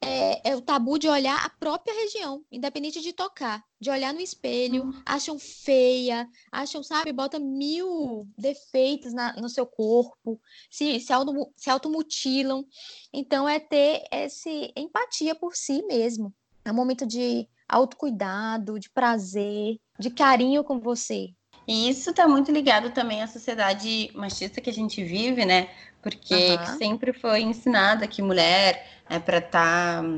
é, 0.00 0.50
é, 0.50 0.56
o 0.56 0.60
tabu 0.60 0.98
de 0.98 1.08
olhar 1.08 1.44
a 1.44 1.50
própria 1.50 1.94
região, 1.94 2.44
independente 2.50 3.00
de 3.00 3.12
tocar, 3.12 3.62
de 3.80 3.90
olhar 3.90 4.12
no 4.12 4.20
espelho, 4.20 4.84
uhum. 4.84 5.02
acham 5.06 5.38
feia, 5.38 6.28
acham, 6.50 6.82
sabe, 6.82 7.12
bota 7.12 7.38
mil 7.38 8.26
defeitos 8.36 9.12
na, 9.12 9.34
no 9.34 9.48
seu 9.48 9.64
corpo, 9.64 10.40
se, 10.68 10.98
se, 10.98 11.12
auto, 11.12 11.52
se 11.54 11.70
automutilam. 11.70 12.64
Então, 13.12 13.48
é 13.48 13.60
ter 13.60 14.02
essa 14.10 14.50
empatia 14.74 15.34
por 15.34 15.54
si 15.54 15.82
mesmo. 15.82 16.34
É 16.64 16.72
um 16.72 16.74
momento 16.74 17.06
de 17.06 17.46
autocuidado, 17.68 18.80
de 18.80 18.90
prazer, 18.90 19.78
de 19.98 20.10
carinho 20.10 20.64
com 20.64 20.80
você, 20.80 21.28
e 21.66 21.88
isso 21.88 22.10
está 22.10 22.26
muito 22.26 22.50
ligado 22.50 22.90
também 22.90 23.22
à 23.22 23.26
sociedade 23.26 24.10
machista 24.14 24.60
que 24.60 24.70
a 24.70 24.72
gente 24.72 25.02
vive, 25.04 25.44
né? 25.44 25.68
Porque 26.02 26.34
uhum. 26.34 26.78
sempre 26.78 27.12
foi 27.12 27.42
ensinada 27.42 28.06
que 28.06 28.22
mulher 28.22 28.86
é 29.08 29.18
para 29.18 29.38
estar 29.38 30.02
tá, 30.02 30.08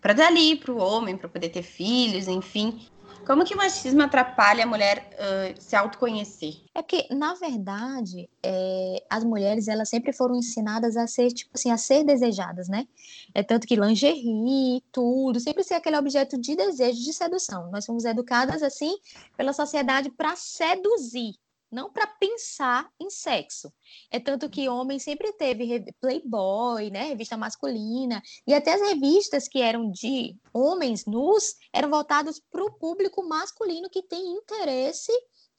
para 0.00 0.12
dar 0.12 0.26
ali 0.26 0.56
para 0.56 0.72
o 0.72 0.78
homem, 0.78 1.16
para 1.16 1.28
poder 1.28 1.48
ter 1.48 1.62
filhos, 1.62 2.28
enfim. 2.28 2.86
Como 3.26 3.44
que 3.44 3.54
o 3.54 3.56
machismo 3.56 4.02
atrapalha 4.02 4.64
a 4.64 4.66
mulher 4.66 5.08
uh, 5.14 5.60
se 5.60 5.76
autoconhecer? 5.76 6.54
É 6.74 6.82
porque, 6.82 7.06
na 7.14 7.34
verdade, 7.34 8.28
é, 8.42 9.04
as 9.08 9.22
mulheres 9.22 9.68
elas 9.68 9.88
sempre 9.88 10.12
foram 10.12 10.34
ensinadas 10.34 10.96
a 10.96 11.06
ser, 11.06 11.28
tipo 11.28 11.50
assim, 11.54 11.70
a 11.70 11.76
ser 11.76 12.04
desejadas, 12.04 12.68
né? 12.68 12.86
É 13.32 13.42
tanto 13.42 13.66
que 13.66 13.76
lingerie, 13.76 14.82
tudo, 14.90 15.38
sempre 15.38 15.62
ser 15.62 15.74
aquele 15.74 15.96
objeto 15.96 16.38
de 16.40 16.56
desejo, 16.56 17.00
de 17.00 17.12
sedução. 17.12 17.70
Nós 17.70 17.86
fomos 17.86 18.04
educadas 18.04 18.62
assim 18.62 18.96
pela 19.36 19.52
sociedade 19.52 20.10
para 20.10 20.34
seduzir, 20.34 21.34
não 21.72 21.90
para 21.90 22.06
pensar 22.06 22.88
em 23.00 23.08
sexo. 23.08 23.72
É 24.10 24.20
tanto 24.20 24.50
que 24.50 24.68
homem 24.68 24.98
sempre 24.98 25.32
teve 25.32 25.90
Playboy, 26.00 26.90
né, 26.90 27.04
revista 27.04 27.36
masculina, 27.36 28.22
e 28.46 28.52
até 28.52 28.74
as 28.74 28.82
revistas 28.82 29.48
que 29.48 29.62
eram 29.62 29.90
de 29.90 30.36
homens 30.52 31.06
nus 31.06 31.54
eram 31.72 31.88
voltadas 31.88 32.38
para 32.38 32.62
o 32.62 32.74
público 32.74 33.26
masculino 33.26 33.88
que 33.88 34.02
tem 34.02 34.34
interesse, 34.36 35.12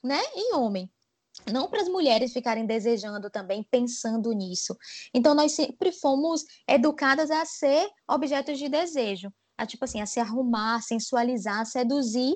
né, 0.04 0.22
em 0.36 0.54
homem. 0.54 0.90
Não 1.52 1.68
para 1.68 1.82
as 1.82 1.90
mulheres 1.90 2.32
ficarem 2.32 2.68
desejando 2.68 3.28
também, 3.28 3.64
pensando 3.64 4.32
nisso. 4.34 4.78
Então, 5.12 5.34
nós 5.34 5.54
sempre 5.54 5.92
fomos 5.92 6.46
educadas 6.68 7.32
a 7.32 7.44
ser 7.44 7.90
objetos 8.08 8.60
de 8.60 8.70
desejo, 8.70 9.34
a 9.58 9.66
tipo 9.66 9.84
assim, 9.84 10.00
a 10.00 10.06
se 10.06 10.20
arrumar, 10.20 10.84
sensualizar, 10.84 11.66
seduzir 11.66 12.36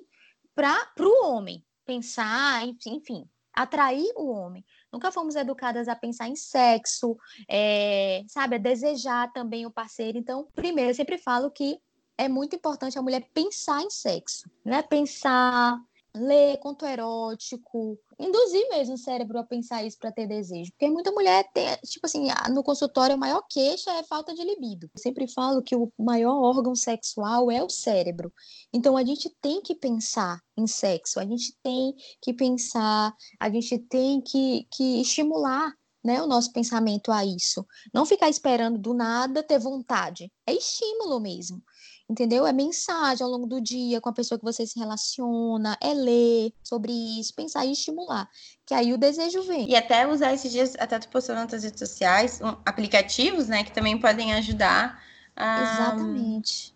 para 0.55 0.91
o 0.99 1.25
homem, 1.27 1.63
pensar, 1.85 2.67
enfim, 2.87 3.29
atrair 3.57 4.13
o 4.15 4.29
homem. 4.29 4.63
Nunca 4.93 5.11
fomos 5.11 5.35
educadas 5.35 5.87
a 5.87 5.95
pensar 5.95 6.27
em 6.27 6.35
sexo, 6.35 7.17
é, 7.49 8.23
sabe, 8.27 8.55
a 8.55 8.59
desejar 8.59 9.33
também 9.33 9.65
o 9.65 9.71
parceiro. 9.71 10.17
Então, 10.17 10.47
primeiro, 10.53 10.91
eu 10.91 10.95
sempre 10.95 11.17
falo 11.17 11.49
que 11.49 11.79
é 12.15 12.29
muito 12.29 12.55
importante 12.55 12.99
a 12.99 13.01
mulher 13.01 13.27
pensar 13.33 13.81
em 13.81 13.89
sexo, 13.89 14.49
né? 14.63 14.83
Pensar, 14.83 15.79
ler 16.15 16.57
conto 16.57 16.85
erótico, 16.85 17.99
induzir 18.19 18.67
mesmo 18.69 18.95
o 18.95 18.97
cérebro 18.97 19.37
a 19.39 19.43
pensar 19.43 19.83
isso 19.83 19.97
para 19.99 20.11
ter 20.11 20.27
desejo. 20.27 20.71
Porque 20.71 20.89
muita 20.89 21.11
mulher 21.11 21.49
tem, 21.53 21.67
tipo 21.85 22.05
assim, 22.05 22.27
no 22.51 22.63
consultório 22.63 23.15
a 23.15 23.17
maior 23.17 23.43
queixa 23.49 23.91
é 23.91 24.03
falta 24.03 24.33
de 24.33 24.43
libido. 24.43 24.89
Eu 24.93 25.01
sempre 25.01 25.27
falo 25.27 25.61
que 25.61 25.75
o 25.75 25.91
maior 25.97 26.35
órgão 26.35 26.75
sexual 26.75 27.51
é 27.51 27.63
o 27.63 27.69
cérebro. 27.69 28.33
Então 28.73 28.97
a 28.97 29.03
gente 29.03 29.29
tem 29.41 29.61
que 29.61 29.75
pensar 29.75 30.39
em 30.57 30.67
sexo, 30.67 31.19
a 31.19 31.25
gente 31.25 31.55
tem 31.61 31.93
que 32.21 32.33
pensar, 32.33 33.13
a 33.39 33.49
gente 33.49 33.77
tem 33.77 34.21
que, 34.21 34.67
que 34.71 35.01
estimular 35.01 35.71
né, 36.03 36.21
o 36.21 36.27
nosso 36.27 36.51
pensamento 36.53 37.11
a 37.11 37.25
isso. 37.25 37.65
Não 37.93 38.05
ficar 38.05 38.29
esperando 38.29 38.77
do 38.79 38.93
nada 38.93 39.43
ter 39.43 39.59
vontade. 39.59 40.31
É 40.45 40.53
estímulo 40.53 41.19
mesmo 41.19 41.61
entendeu? 42.09 42.47
É 42.47 42.53
mensagem 42.53 43.23
ao 43.23 43.29
longo 43.29 43.45
do 43.45 43.59
dia 43.59 43.99
com 43.99 44.09
a 44.09 44.13
pessoa 44.13 44.37
que 44.37 44.45
você 44.45 44.65
se 44.65 44.79
relaciona, 44.79 45.77
é 45.81 45.93
ler 45.93 46.53
sobre 46.63 46.91
isso, 46.91 47.33
pensar 47.33 47.65
e 47.65 47.71
estimular, 47.71 48.29
que 48.65 48.73
aí 48.73 48.93
o 48.93 48.97
desejo 48.97 49.43
vem. 49.43 49.69
E 49.69 49.75
até 49.75 50.07
usar 50.07 50.33
esses 50.33 50.51
dias, 50.51 50.75
até 50.79 50.97
tu 50.99 51.09
postou 51.09 51.35
nas 51.35 51.51
redes 51.51 51.79
sociais, 51.79 52.39
um, 52.41 52.55
aplicativos, 52.65 53.47
né, 53.47 53.63
que 53.63 53.71
também 53.71 53.99
podem 53.99 54.33
ajudar 54.33 55.01
a... 55.35 55.61
Exatamente. 55.61 56.75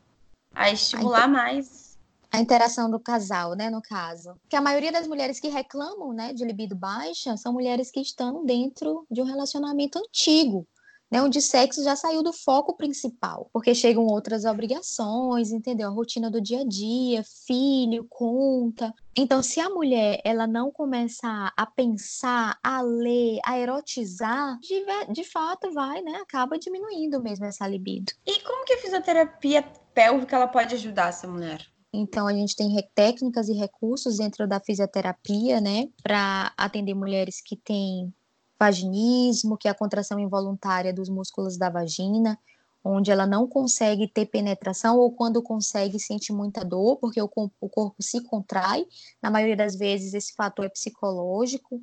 A 0.54 0.70
estimular 0.70 1.24
a 1.24 1.28
inter... 1.28 1.32
mais 1.32 1.92
a 2.32 2.40
interação 2.40 2.90
do 2.90 2.98
casal, 2.98 3.56
né, 3.56 3.70
no 3.70 3.82
caso. 3.82 4.36
Que 4.48 4.56
a 4.56 4.62
maioria 4.62 4.92
das 4.92 5.06
mulheres 5.06 5.38
que 5.38 5.50
reclamam, 5.50 6.14
né, 6.14 6.32
de 6.32 6.46
libido 6.46 6.74
baixa 6.74 7.36
são 7.36 7.52
mulheres 7.52 7.92
que 7.92 8.00
estão 8.00 8.46
dentro 8.46 9.06
de 9.12 9.22
um 9.22 9.26
relacionamento 9.26 10.00
antigo, 10.00 10.66
né, 11.12 11.22
onde 11.22 11.42
sexo 11.42 11.84
já 11.84 11.96
saiu 11.96 12.24
do 12.24 12.32
foco 12.32 12.76
principal, 12.78 13.50
porque 13.52 13.76
chegam 13.76 14.06
outras 14.06 14.46
obrigações, 14.46 15.52
entendeu? 15.52 15.90
A 15.90 15.92
rotina 15.92 16.32
do 16.32 16.40
dia 16.40 16.62
a 16.62 16.66
dia, 16.66 17.22
filho, 17.46 18.06
conta. 18.10 18.94
Então, 19.16 19.44
se 19.44 19.60
a 19.60 19.70
mulher 19.70 20.22
ela 20.24 20.48
não 20.48 20.72
começar 20.72 21.52
a 21.58 21.66
pensar, 21.66 22.58
a 22.64 22.82
ler, 22.82 23.40
a 23.46 23.60
erotizar, 23.60 24.58
de, 24.60 24.86
de 25.12 25.24
fato 25.26 25.72
vai, 25.74 26.02
né, 26.02 26.16
acaba 26.22 26.58
diminuindo 26.58 27.22
mesmo 27.22 27.46
essa 27.46 27.68
libido. 27.68 28.14
E 28.26 28.40
como 28.42 28.64
que 28.64 28.74
a 28.74 28.78
fisioterapia 28.78 29.64
pélvica 29.94 30.38
ela 30.38 30.48
pode 30.48 30.76
ajudar 30.76 31.10
essa 31.10 31.28
mulher? 31.28 31.66
Então, 31.94 32.26
a 32.26 32.32
gente 32.34 32.56
tem 32.56 32.74
técnicas 32.96 33.50
e 33.50 33.54
recursos 33.54 34.18
dentro 34.18 34.48
da 34.48 34.62
fisioterapia, 34.62 35.60
né, 35.60 35.90
para 36.02 36.54
atender 36.56 36.94
mulheres 36.94 37.42
que 37.42 37.58
têm 37.58 38.14
vaginismo, 38.62 39.58
que 39.58 39.68
é 39.68 39.72
a 39.72 39.74
contração 39.74 40.20
involuntária 40.20 40.94
dos 40.94 41.10
músculos 41.10 41.58
da 41.58 41.68
vagina, 41.68 42.38
onde 42.84 43.10
ela 43.10 43.26
não 43.26 43.48
consegue 43.48 44.08
ter 44.08 44.28
penetração 44.28 45.00
ou 45.00 45.12
quando 45.12 45.42
consegue 45.42 46.00
sente 46.00 46.32
muita 46.32 46.64
dor, 46.64 46.98
porque 46.98 47.20
o, 47.20 47.30
o 47.60 47.70
corpo 47.70 48.04
se 48.04 48.22
contrai. 48.22 48.86
Na 49.20 49.32
maioria 49.32 49.56
das 49.56 49.76
vezes 49.76 50.14
esse 50.14 50.34
fator 50.36 50.66
é 50.66 50.70
psicológico. 50.70 51.82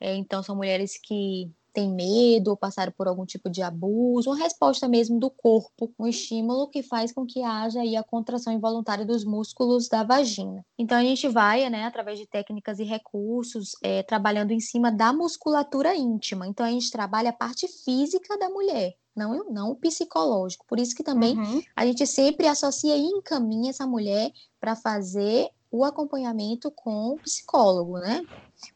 É, 0.00 0.14
então 0.16 0.42
são 0.42 0.56
mulheres 0.56 0.98
que 0.98 1.50
têm 1.76 1.92
medo 1.92 2.48
ou 2.48 2.56
passaram 2.56 2.90
por 2.90 3.06
algum 3.06 3.26
tipo 3.26 3.50
de 3.50 3.60
abuso, 3.60 4.30
uma 4.30 4.38
resposta 4.38 4.88
mesmo 4.88 5.20
do 5.20 5.28
corpo, 5.28 5.92
um 5.98 6.06
estímulo 6.06 6.68
que 6.68 6.82
faz 6.82 7.12
com 7.12 7.26
que 7.26 7.42
haja 7.42 7.80
aí 7.80 7.94
a 7.94 8.02
contração 8.02 8.50
involuntária 8.50 9.04
dos 9.04 9.26
músculos 9.26 9.86
da 9.86 10.02
vagina. 10.02 10.64
Então 10.78 10.96
a 10.96 11.02
gente 11.02 11.28
vai, 11.28 11.68
né, 11.68 11.84
através 11.84 12.18
de 12.18 12.26
técnicas 12.26 12.78
e 12.78 12.84
recursos, 12.84 13.72
é, 13.82 14.02
trabalhando 14.02 14.52
em 14.52 14.60
cima 14.60 14.90
da 14.90 15.12
musculatura 15.12 15.94
íntima. 15.94 16.46
Então 16.46 16.64
a 16.64 16.70
gente 16.70 16.90
trabalha 16.90 17.28
a 17.28 17.34
parte 17.34 17.68
física 17.68 18.38
da 18.38 18.48
mulher, 18.48 18.94
não, 19.14 19.44
não 19.50 19.72
o 19.72 19.76
psicológico. 19.76 20.64
Por 20.66 20.80
isso 20.80 20.96
que 20.96 21.02
também 21.02 21.38
uhum. 21.38 21.62
a 21.76 21.84
gente 21.84 22.06
sempre 22.06 22.46
associa 22.46 22.96
e 22.96 23.02
encaminha 23.02 23.68
essa 23.68 23.86
mulher 23.86 24.32
para 24.58 24.74
fazer 24.74 25.50
o 25.70 25.84
acompanhamento 25.84 26.70
com 26.70 27.10
o 27.10 27.18
psicólogo, 27.18 27.98
né? 27.98 28.24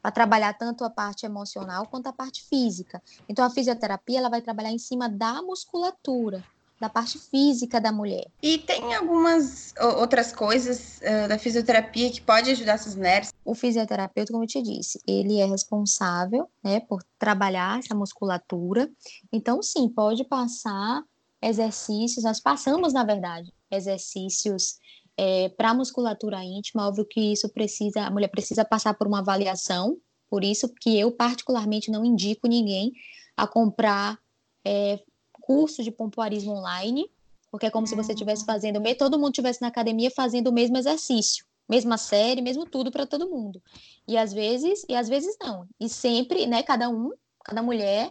Para 0.03 0.11
trabalhar 0.11 0.55
tanto 0.55 0.85
a 0.85 0.91
parte 0.91 1.27
emocional 1.27 1.87
quanto 1.87 2.09
a 2.09 2.13
parte 2.13 2.45
física. 2.49 3.03
Então, 3.29 3.45
a 3.45 3.51
fisioterapia 3.51 4.19
ela 4.19 4.29
vai 4.29 4.41
trabalhar 4.41 4.71
em 4.71 4.79
cima 4.79 5.09
da 5.09 5.43
musculatura, 5.43 6.45
da 6.81 6.89
parte 6.89 7.19
física 7.19 7.81
da 7.81 7.93
mulher. 7.93 8.27
E 8.43 8.59
tem 8.59 8.95
algumas 8.95 9.75
outras 9.99 10.33
coisas 10.33 10.99
uh, 10.99 11.29
da 11.29 11.39
fisioterapia 11.39 12.11
que 12.11 12.23
pode 12.23 12.51
ajudar 12.51 12.73
essas 12.73 12.95
mulheres? 12.95 13.29
O 13.45 13.55
fisioterapeuta, 13.55 14.33
como 14.33 14.45
eu 14.45 14.49
te 14.49 14.63
disse, 14.63 14.99
ele 15.07 15.39
é 15.39 15.45
responsável, 15.45 16.49
né, 16.65 16.81
por 16.81 17.03
trabalhar 17.19 17.79
essa 17.79 17.95
musculatura. 17.95 18.91
Então, 19.31 19.63
sim, 19.63 19.89
pode 19.89 20.25
passar 20.25 21.03
exercícios, 21.43 22.25
nós 22.25 22.41
passamos, 22.41 22.93
na 22.93 23.05
verdade, 23.05 23.53
exercícios 23.71 24.79
é, 25.23 25.50
para 25.50 25.69
a 25.69 25.75
musculatura 25.75 26.43
íntima, 26.43 26.89
óbvio 26.89 27.05
que 27.05 27.21
isso 27.33 27.47
precisa, 27.50 28.05
a 28.05 28.11
mulher 28.11 28.29
precisa 28.29 28.65
passar 28.65 28.95
por 28.95 29.07
uma 29.07 29.19
avaliação, 29.19 29.99
por 30.31 30.43
isso 30.43 30.67
que 30.81 30.99
eu 30.99 31.12
particularmente 31.12 31.91
não 31.91 32.07
indico 32.07 32.49
ninguém 32.49 32.91
a 33.37 33.47
comprar 33.47 34.19
é, 34.65 34.99
curso 35.33 35.83
de 35.83 35.91
pompoarismo 35.91 36.53
online, 36.53 37.07
porque 37.50 37.67
é 37.67 37.71
como 37.71 37.87
se 37.87 37.95
você 37.95 38.15
estivesse 38.15 38.47
fazendo, 38.47 38.81
todo 38.97 39.19
mundo 39.19 39.33
estivesse 39.33 39.61
na 39.61 39.69
academia 39.69 40.11
fazendo 40.11 40.49
o 40.49 40.53
mesmo 40.55 40.79
exercício, 40.79 41.45
mesma 41.69 41.99
série, 41.99 42.41
mesmo 42.41 42.65
tudo 42.65 42.91
para 42.91 43.05
todo 43.05 43.29
mundo. 43.29 43.62
E 44.09 44.17
às 44.17 44.33
vezes, 44.33 44.87
e 44.89 44.95
às 44.95 45.07
vezes 45.07 45.37
não. 45.39 45.69
E 45.79 45.87
sempre, 45.87 46.47
né, 46.47 46.62
cada 46.62 46.89
um, 46.89 47.11
cada 47.45 47.62
mulher 47.62 48.11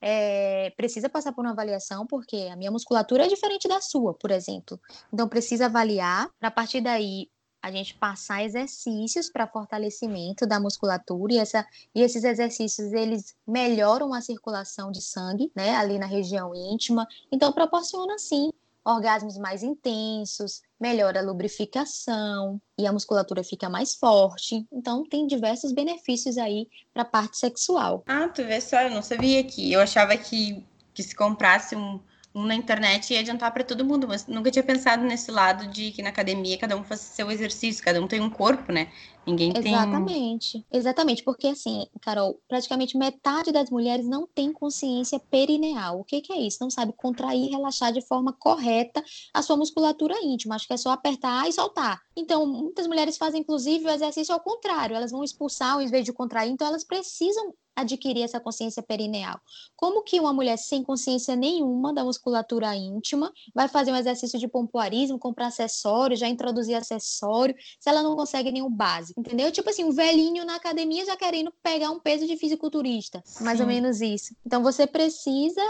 é, 0.00 0.70
precisa 0.76 1.08
passar 1.08 1.32
por 1.32 1.44
uma 1.44 1.52
avaliação, 1.52 2.06
porque 2.06 2.48
a 2.50 2.56
minha 2.56 2.70
musculatura 2.70 3.24
é 3.24 3.28
diferente 3.28 3.68
da 3.68 3.80
sua, 3.80 4.14
por 4.14 4.30
exemplo. 4.30 4.80
Então, 5.12 5.28
precisa 5.28 5.66
avaliar, 5.66 6.28
a 6.40 6.50
partir 6.50 6.80
daí 6.80 7.28
a 7.60 7.70
gente 7.72 7.94
passar 7.94 8.44
exercícios 8.44 9.28
para 9.28 9.46
fortalecimento 9.46 10.46
da 10.46 10.60
musculatura 10.60 11.34
e, 11.34 11.38
essa, 11.38 11.66
e 11.94 12.02
esses 12.02 12.22
exercícios 12.22 12.92
eles 12.92 13.34
melhoram 13.46 14.14
a 14.14 14.20
circulação 14.20 14.92
de 14.92 15.02
sangue, 15.02 15.50
né, 15.54 15.74
ali 15.74 15.98
na 15.98 16.06
região 16.06 16.54
íntima. 16.54 17.06
Então 17.32 17.52
proporciona 17.52 18.16
sim 18.18 18.52
orgasmos 18.88 19.36
mais 19.36 19.62
intensos, 19.62 20.62
melhora 20.80 21.20
a 21.20 21.22
lubrificação 21.22 22.60
e 22.78 22.86
a 22.86 22.92
musculatura 22.92 23.44
fica 23.44 23.68
mais 23.68 23.94
forte. 23.94 24.66
Então, 24.72 25.04
tem 25.04 25.26
diversos 25.26 25.72
benefícios 25.72 26.38
aí 26.38 26.68
para 26.92 27.02
a 27.02 27.06
parte 27.06 27.36
sexual. 27.36 28.02
Ah, 28.06 28.28
tu 28.28 28.44
vê 28.44 28.60
só, 28.60 28.80
eu 28.80 28.90
não 28.90 29.02
sabia 29.02 29.44
que. 29.44 29.72
Eu 29.72 29.80
achava 29.80 30.16
que, 30.16 30.64
que 30.94 31.02
se 31.02 31.14
comprasse 31.14 31.76
um, 31.76 31.94
um 31.94 32.00
na 32.46 32.54
internet 32.54 33.12
ia 33.12 33.20
adiantar 33.20 33.52
para 33.52 33.64
todo 33.64 33.84
mundo, 33.84 34.06
mas 34.06 34.26
nunca 34.26 34.50
tinha 34.50 34.62
pensado 34.62 35.02
nesse 35.04 35.30
lado 35.30 35.66
de 35.68 35.90
que 35.92 36.02
na 36.02 36.10
academia 36.10 36.58
cada 36.58 36.76
um 36.76 36.84
faz 36.84 37.00
seu 37.00 37.30
exercício, 37.30 37.84
cada 37.84 38.00
um 38.00 38.06
tem 38.06 38.20
um 38.20 38.30
corpo, 38.30 38.72
né? 38.72 38.90
Ninguém 39.26 39.52
tem. 39.52 39.74
Exatamente. 39.74 40.66
Exatamente, 40.72 41.22
porque 41.22 41.48
assim, 41.48 41.86
Carol, 42.00 42.40
praticamente 42.48 42.96
metade 42.96 43.52
das 43.52 43.68
mulheres 43.68 44.06
não 44.06 44.26
tem 44.26 44.52
consciência 44.52 45.20
perineal. 45.20 46.00
O 46.00 46.04
que, 46.04 46.22
que 46.22 46.32
é 46.32 46.40
isso? 46.40 46.58
Não 46.60 46.70
sabe 46.70 46.94
contrair 46.96 47.44
e 47.44 47.50
relaxar 47.50 47.92
de 47.92 48.00
forma 48.00 48.32
correta 48.32 49.04
a 49.34 49.42
sua 49.42 49.56
musculatura 49.56 50.14
íntima. 50.22 50.54
Acho 50.54 50.66
que 50.66 50.72
é 50.72 50.78
só 50.78 50.90
apertar 50.90 51.46
e 51.46 51.52
soltar. 51.52 52.00
Então, 52.16 52.46
muitas 52.46 52.86
mulheres 52.86 53.18
fazem, 53.18 53.40
inclusive, 53.42 53.84
o 53.84 53.90
exercício 53.90 54.32
ao 54.32 54.40
contrário. 54.40 54.96
Elas 54.96 55.10
vão 55.10 55.22
expulsar 55.22 55.78
em 55.80 55.86
vez 55.86 56.04
de 56.04 56.12
contrair, 56.12 56.50
então 56.50 56.66
elas 56.66 56.84
precisam 56.84 57.52
adquirir 57.80 58.22
essa 58.22 58.40
consciência 58.40 58.82
perineal. 58.82 59.38
Como 59.76 60.02
que 60.02 60.18
uma 60.18 60.32
mulher 60.32 60.56
sem 60.56 60.82
consciência 60.82 61.36
nenhuma 61.36 61.92
da 61.92 62.04
musculatura 62.04 62.74
íntima 62.74 63.32
vai 63.54 63.68
fazer 63.68 63.92
um 63.92 63.96
exercício 63.96 64.38
de 64.38 64.48
pompoarismo, 64.48 65.18
comprar 65.18 65.48
acessório, 65.48 66.16
já 66.16 66.28
introduzir 66.28 66.74
acessório, 66.74 67.54
se 67.78 67.88
ela 67.88 68.02
não 68.02 68.16
consegue 68.16 68.50
nenhum 68.50 68.70
básico? 68.70 69.18
entendeu? 69.18 69.50
Tipo 69.50 69.70
assim, 69.70 69.84
um 69.84 69.90
velhinho 69.90 70.44
na 70.44 70.56
academia 70.56 71.04
já 71.04 71.16
querendo 71.16 71.52
pegar 71.62 71.90
um 71.90 72.00
peso 72.00 72.26
de 72.26 72.36
fisiculturista, 72.36 73.22
Sim. 73.24 73.44
mais 73.44 73.60
ou 73.60 73.66
menos 73.66 74.00
isso. 74.00 74.34
Então 74.44 74.62
você 74.62 74.86
precisa 74.86 75.62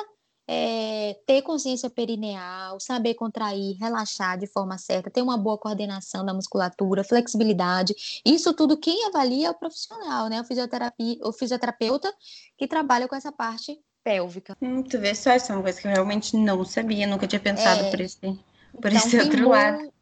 é, 0.48 1.14
ter 1.26 1.42
consciência 1.42 1.90
perineal, 1.90 2.80
saber 2.80 3.14
contrair, 3.14 3.76
relaxar 3.78 4.38
de 4.38 4.46
forma 4.46 4.78
certa, 4.78 5.10
ter 5.10 5.20
uma 5.20 5.36
boa 5.36 5.58
coordenação 5.58 6.24
da 6.24 6.32
musculatura, 6.32 7.04
flexibilidade. 7.04 7.94
Isso 8.24 8.54
tudo 8.54 8.78
quem 8.78 9.06
avalia 9.06 9.48
é 9.48 9.50
o 9.50 9.54
profissional, 9.54 10.28
né? 10.28 10.40
O, 10.40 10.44
fisioterapia, 10.44 11.18
o 11.22 11.32
fisioterapeuta 11.32 12.10
que 12.56 12.66
trabalha 12.66 13.06
com 13.06 13.14
essa 13.14 13.30
parte 13.30 13.78
pélvica. 14.02 14.56
Hum, 14.62 14.82
tu 14.82 14.98
vê 14.98 15.14
só, 15.14 15.34
isso 15.34 15.52
é 15.52 15.54
uma 15.54 15.62
coisa 15.62 15.78
que 15.78 15.86
eu 15.86 15.92
realmente 15.92 16.34
não 16.34 16.64
sabia, 16.64 17.06
nunca 17.06 17.26
tinha 17.26 17.40
pensado 17.40 17.84
é, 17.84 17.90
por 17.90 18.00
esse, 18.00 18.18
por 18.18 18.90
então, 18.90 19.06
esse 19.06 19.18
outro 19.18 19.50
lado 19.50 19.92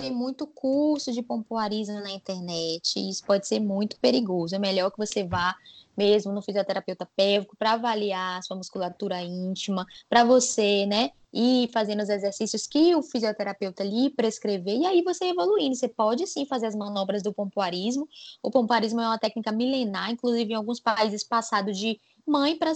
tem 0.00 0.12
muito 0.12 0.46
curso 0.46 1.12
de 1.12 1.22
pompoarismo 1.22 2.00
na 2.00 2.10
internet, 2.10 2.98
e 2.98 3.10
isso 3.10 3.24
pode 3.24 3.46
ser 3.46 3.60
muito 3.60 3.98
perigoso. 4.00 4.54
É 4.54 4.58
melhor 4.58 4.90
que 4.90 4.98
você 4.98 5.24
vá 5.24 5.54
mesmo 5.96 6.32
no 6.32 6.40
fisioterapeuta 6.40 7.06
pélvico 7.14 7.56
para 7.56 7.72
avaliar 7.72 8.38
a 8.38 8.42
sua 8.42 8.56
musculatura 8.56 9.20
íntima, 9.22 9.86
para 10.08 10.24
você, 10.24 10.86
né, 10.86 11.10
ir 11.32 11.68
fazendo 11.72 12.02
os 12.02 12.08
exercícios 12.08 12.66
que 12.66 12.94
o 12.94 13.02
fisioterapeuta 13.02 13.84
lhe 13.84 14.10
prescrever, 14.10 14.78
e 14.78 14.86
aí 14.86 15.02
você 15.02 15.26
evoluindo. 15.26 15.74
Você 15.74 15.88
pode 15.88 16.26
sim 16.26 16.46
fazer 16.46 16.66
as 16.66 16.74
manobras 16.74 17.22
do 17.22 17.32
pompoarismo. 17.32 18.08
O 18.42 18.50
pompoarismo 18.50 19.00
é 19.00 19.06
uma 19.06 19.18
técnica 19.18 19.52
milenar, 19.52 20.10
inclusive 20.10 20.52
em 20.52 20.56
alguns 20.56 20.80
países 20.80 21.22
passado 21.22 21.72
de 21.72 22.00
mãe 22.26 22.56
para 22.56 22.72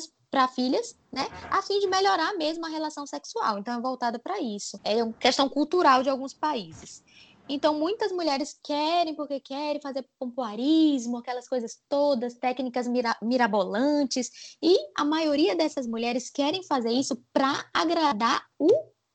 filhas, 0.48 0.94
né? 1.12 1.26
A 1.50 1.62
fim 1.62 1.78
de 1.80 1.86
melhorar 1.86 2.34
mesmo 2.34 2.66
a 2.66 2.68
relação 2.68 3.06
sexual. 3.06 3.58
Então 3.58 3.78
é 3.78 3.80
voltada 3.80 4.18
para 4.18 4.40
isso. 4.40 4.78
É 4.84 5.02
uma 5.02 5.12
questão 5.14 5.48
cultural 5.48 6.02
de 6.02 6.10
alguns 6.10 6.34
países. 6.34 7.02
Então, 7.48 7.78
muitas 7.78 8.10
mulheres 8.10 8.58
querem, 8.64 9.14
porque 9.14 9.38
querem 9.38 9.80
fazer 9.80 10.06
pompoarismo, 10.18 11.18
aquelas 11.18 11.46
coisas 11.46 11.78
todas, 11.88 12.34
técnicas 12.34 12.88
mira 12.88 13.14
mirabolantes, 13.20 14.56
e 14.62 14.76
a 14.96 15.04
maioria 15.04 15.54
dessas 15.54 15.86
mulheres 15.86 16.30
querem 16.30 16.62
fazer 16.62 16.90
isso 16.90 17.22
para 17.34 17.68
agradar 17.72 18.46
o, 18.58 18.70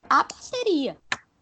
a 0.08 0.24
parceria. 0.24 0.96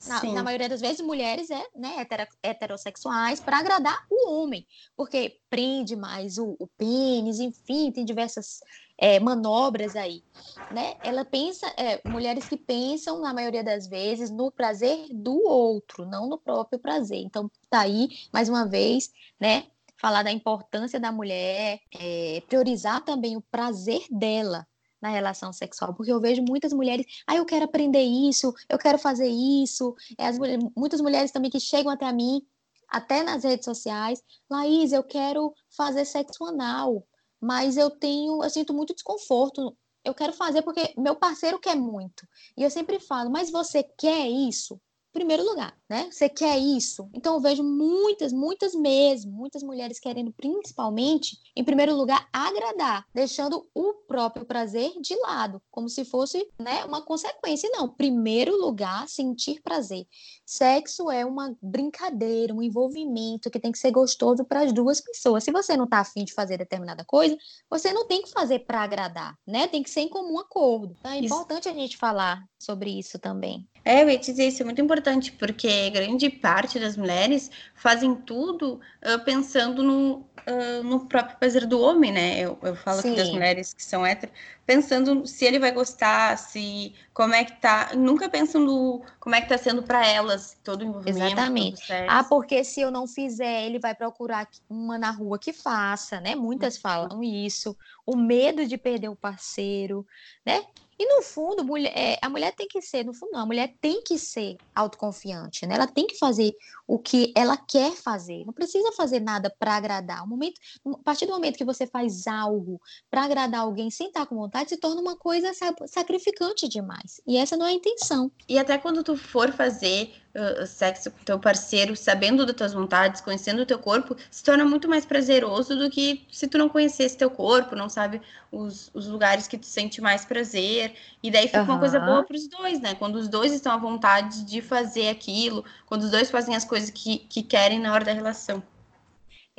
Na, 0.06 0.24
na, 0.24 0.44
maioria 0.44 0.70
das 0.70 0.80
vezes, 0.80 1.01
mulheres 1.01 1.50
é, 1.50 1.66
né, 1.75 2.06
heterossexuais 2.44 3.39
para 3.39 3.58
agradar 3.58 4.06
o 4.10 4.30
homem, 4.30 4.66
porque 4.96 5.39
prende 5.50 5.96
mais 5.96 6.38
o, 6.38 6.56
o 6.60 6.68
pênis, 6.77 7.39
enfim, 7.39 7.92
tem 7.92 8.06
diversas 8.06 8.60
é, 8.98 9.20
manobras 9.20 9.96
aí, 9.96 10.24
né? 10.72 10.96
Ela 11.04 11.24
pensa, 11.24 11.68
é, 11.77 12.01
mulheres 12.08 12.48
que 12.48 12.58
pensam, 12.58 13.22
na 13.22 13.34
maioria 13.34 13.63
das 13.63 13.88
vezes, 13.88 14.30
no 14.30 14.51
prazer 14.51 15.08
do 15.12 15.39
outro, 15.48 16.06
não 16.06 16.27
no 16.27 16.38
próprio 16.38 16.80
prazer. 16.80 17.20
Então, 17.20 17.50
tá 17.70 17.82
aí, 17.82 18.10
mais 18.34 18.50
uma 18.50 18.68
vez, 18.68 19.12
né? 19.39 19.66
Falar 20.00 20.24
da 20.24 20.32
importância 20.32 21.00
da 21.00 21.12
mulher, 21.12 21.80
é, 22.00 22.42
priorizar 22.48 23.04
também 23.04 23.36
o 23.36 23.42
prazer 23.42 24.06
dela, 24.12 24.66
na 25.01 25.10
relação 25.10 25.54
sexual, 25.54 25.94
porque 25.94 26.12
eu 26.12 26.20
vejo 26.20 26.42
muitas 26.42 26.74
mulheres, 26.74 27.06
ah, 27.27 27.36
eu 27.36 27.46
quero 27.46 27.66
aprender 27.66 28.01
isso, 28.01 28.54
eu 28.70 28.77
quero 28.77 28.98
fazer 28.98 29.27
isso, 29.27 29.96
é, 30.18 30.27
as, 30.27 30.38
muitas 30.75 31.01
mulheres 31.01 31.32
também 31.32 31.51
que 31.51 31.60
chegam 31.60 31.92
até 31.92 32.12
mim, 32.12 32.42
até 32.89 33.22
nas 33.24 33.44
redes 33.44 33.66
sociais, 33.66 34.22
Laís, 34.50 34.92
eu 34.94 35.04
quero 35.04 35.54
fazer 35.75 36.06
sexo 36.06 36.46
anal, 36.46 37.06
mas 37.39 37.77
eu 37.77 37.92
tenho, 37.92 38.44
eu 38.44 38.50
sinto 38.50 38.74
muito 38.74 38.94
desconforto 38.94 39.75
eu 40.08 40.13
quero 40.13 40.32
fazer 40.32 40.62
porque 40.62 40.94
meu 40.98 41.16
parceiro 41.16 41.60
quer 41.60 41.75
muito. 41.75 42.25
E 42.56 42.63
eu 42.63 42.70
sempre 42.70 43.00
falo, 43.00 43.30
mas 43.30 43.51
você 43.51 43.84
quer 43.84 44.27
isso? 44.27 44.80
Primeiro 45.14 45.44
lugar, 45.44 45.76
né? 45.90 46.10
Você 46.12 46.30
quer 46.30 46.58
isso? 46.58 47.10
Então 47.14 47.36
eu 47.36 47.40
vejo 47.40 47.64
muitas, 47.64 48.32
muitas 48.32 48.74
mesmo, 48.74 49.32
muitas 49.32 49.64
mulheres 49.64 50.00
querendo 50.00 50.32
principalmente, 50.32 51.38
em 51.56 51.64
primeiro 51.64 51.96
lugar, 51.96 52.28
agradar, 52.32 53.06
deixando 53.14 53.68
o 53.74 53.94
próprio 54.08 54.46
prazer 54.46 54.92
de 55.02 55.16
lado, 55.22 55.62
como 55.72 55.90
se 55.90 56.06
fosse, 56.06 56.48
né, 56.60 56.86
uma 56.86 57.02
consequência. 57.02 57.70
Não, 57.74 57.90
primeiro 57.90 58.56
lugar, 58.56 59.08
sentir 59.08 59.62
prazer. 59.62 60.06
Sexo 60.46 61.10
é 61.10 61.26
uma 61.26 61.56
brincadeira, 61.62 62.54
um 62.54 62.62
envolvimento 62.62 63.50
que 63.50 63.60
tem 63.60 63.72
que 63.72 63.80
ser 63.80 63.92
gostoso 63.92 64.46
para 64.46 64.62
as 64.62 64.74
duas 64.74 65.02
pessoas. 65.02 65.44
Se 65.44 65.52
você 65.52 65.76
não 65.76 65.86
está 65.86 66.00
afim 66.00 66.24
de 66.24 66.34
fazer 66.34 66.58
determinada 66.58 67.04
coisa, 67.04 67.38
você 67.70 67.92
não 67.92 68.08
tem 68.08 68.22
que 68.22 68.32
fazer 68.32 68.60
para 68.60 68.82
agradar, 68.82 69.36
né? 69.46 69.68
Tem 69.68 69.82
que 69.84 69.90
ser 69.90 70.02
em 70.02 70.10
comum 70.10 70.40
acordo. 70.40 70.96
Então 71.00 71.12
é 71.12 71.20
importante 71.20 71.68
a 71.68 71.74
gente 71.74 71.98
falar 71.98 72.44
sobre 72.60 72.90
isso 72.90 73.20
também. 73.20 73.68
É, 73.86 74.04
eu 74.04 74.10
ia 74.10 74.18
dizer, 74.18 74.48
isso 74.48 74.62
é 74.62 74.66
muito 74.66 74.82
importante, 74.82 75.32
porque 75.32 75.90
grande 75.92 76.30
parte 76.30 76.78
das 76.78 76.98
mulheres 76.98 77.50
fazem 77.74 78.14
tudo 78.16 78.82
uh, 79.02 79.24
pensando 79.24 79.82
no, 79.82 80.16
uh, 80.16 80.84
no 80.84 81.08
próprio 81.08 81.38
prazer 81.38 81.66
do 81.66 81.80
homem, 81.80 82.12
né? 82.12 82.40
Eu, 82.40 82.60
eu 82.64 82.76
falo 82.76 83.02
Sim. 83.02 83.10
aqui 83.12 83.18
das 83.18 83.30
mulheres 83.30 83.74
que 83.74 83.82
são 83.82 84.06
héteros, 84.06 84.36
pensando 84.66 85.26
se 85.26 85.46
ele 85.46 85.58
vai 85.58 85.72
gostar, 85.72 86.38
se 86.38 86.94
como 87.14 87.34
é 87.34 87.46
que 87.46 87.62
tá, 87.62 87.92
nunca 87.96 88.28
pensam 88.28 88.60
no 88.60 89.06
como 89.22 89.36
é 89.36 89.42
que 89.42 89.48
tá 89.48 89.58
sendo 89.58 89.84
para 89.84 90.06
elas 90.06 90.58
todo 90.64 90.82
o 90.82 90.86
envolvimento. 90.86 91.26
Exatamente. 91.26 91.82
Ah, 92.10 92.26
porque 92.26 92.66
se 92.66 92.82
eu 92.82 92.92
não 92.92 93.08
fizer, 93.08 93.66
ele 93.66 93.80
vai 93.80 93.96
procurar 93.96 94.50
uma 94.70 94.98
na 94.98 95.12
rua 95.12 95.40
que 95.40 95.54
faça, 95.54 96.20
né? 96.20 96.36
Muitas 96.36 96.78
falam 96.78 97.24
isso. 97.24 97.78
O 98.06 98.18
medo 98.18 98.66
de 98.66 98.78
perder 98.78 99.08
o 99.08 99.16
parceiro, 99.16 100.06
né? 100.46 100.66
E 101.00 101.06
no 101.06 101.22
fundo, 101.22 101.63
mulher, 101.63 101.94
é, 101.96 102.18
a 102.22 102.30
mulher 102.30 102.54
tem 102.56 102.68
que 102.68 102.82
ser, 102.82 103.06
no 103.06 103.13
fundo, 103.13 103.34
não, 103.34 103.42
a 103.42 103.46
mulher 103.46 103.75
tem 103.80 104.01
que 104.01 104.18
ser 104.18 104.58
autoconfiante, 104.74 105.66
né? 105.68 105.75
Ela 105.75 105.86
tem 105.86 106.08
que 106.08 106.18
fazer 106.18 106.56
o 106.88 106.98
que 106.98 107.32
ela 107.36 107.56
quer 107.56 107.92
fazer. 107.92 108.44
Não 108.46 108.54
precisa 108.54 108.92
fazer 108.94 109.20
nada 109.20 109.54
para 109.60 109.75
agradar. 109.75 110.24
O 110.24 110.27
momento, 110.27 110.60
a 110.86 110.98
partir 111.04 111.27
do 111.27 111.34
momento 111.34 111.58
que 111.58 111.66
você 111.66 111.86
faz 111.86 112.25
algo 112.25 112.82
para 113.12 113.24
agradar 113.24 113.62
alguém 113.62 113.92
sem 113.92 114.08
estar 114.08 114.25
com 114.25 114.36
vontade, 114.36 114.70
se 114.70 114.77
torna 114.77 115.00
uma 115.00 115.16
coisa 115.16 115.51
sacrificante 115.86 116.68
demais. 116.68 117.22
E 117.27 117.38
essa 117.38 117.56
não 117.56 117.68
é 117.68 117.70
a 117.70 117.74
intenção. 117.74 118.32
E 118.50 118.58
até 118.58 118.77
quando 118.77 119.04
tu 119.04 119.16
for 119.16 119.51
fazer 119.51 120.13
uh, 120.36 120.65
sexo 120.65 121.12
com 121.12 121.24
teu 121.24 121.39
parceiro, 121.39 121.96
sabendo 121.96 122.46
das 122.46 122.55
tuas 122.55 122.74
vontades, 122.74 123.22
conhecendo 123.22 123.62
o 123.62 123.65
teu 123.65 123.79
corpo, 123.79 124.15
se 124.29 124.43
torna 124.43 124.65
muito 124.65 124.88
mais 124.88 125.05
prazeroso 125.05 125.75
do 125.75 125.89
que 125.89 126.25
se 126.31 126.48
tu 126.48 126.57
não 126.57 126.69
conhecesse 126.69 127.17
teu 127.17 127.29
corpo, 127.29 127.75
não 127.75 127.89
sabe 127.89 128.22
os, 128.51 128.89
os 128.93 129.07
lugares 129.07 129.48
que 129.48 129.57
tu 129.57 129.65
sente 129.65 130.01
mais 130.01 130.25
prazer. 130.25 130.93
E 131.22 131.31
daí 131.31 131.48
fica 131.48 131.60
uhum. 131.63 131.69
uma 131.69 131.79
coisa 131.79 132.00
boa 132.00 132.24
para 132.24 132.36
os 132.36 132.48
dois, 132.48 132.79
né? 132.79 132.96
Quando 132.96 133.15
os 133.15 133.27
dois 133.27 133.51
estão 133.51 133.72
à 133.72 133.77
vontade 133.77 134.43
de 134.43 134.62
fazer 134.62 135.10
aquilo, 135.10 135.63
quando 135.86 136.03
os 136.03 136.12
dois 136.12 136.29
fazem 136.29 136.55
as 136.55 136.65
coisas 136.65 136.89
que, 136.89 137.19
que 137.19 137.43
querem 137.43 137.79
na 137.79 137.93
hora 137.93 138.05
da 138.05 138.13
relação. 138.13 138.63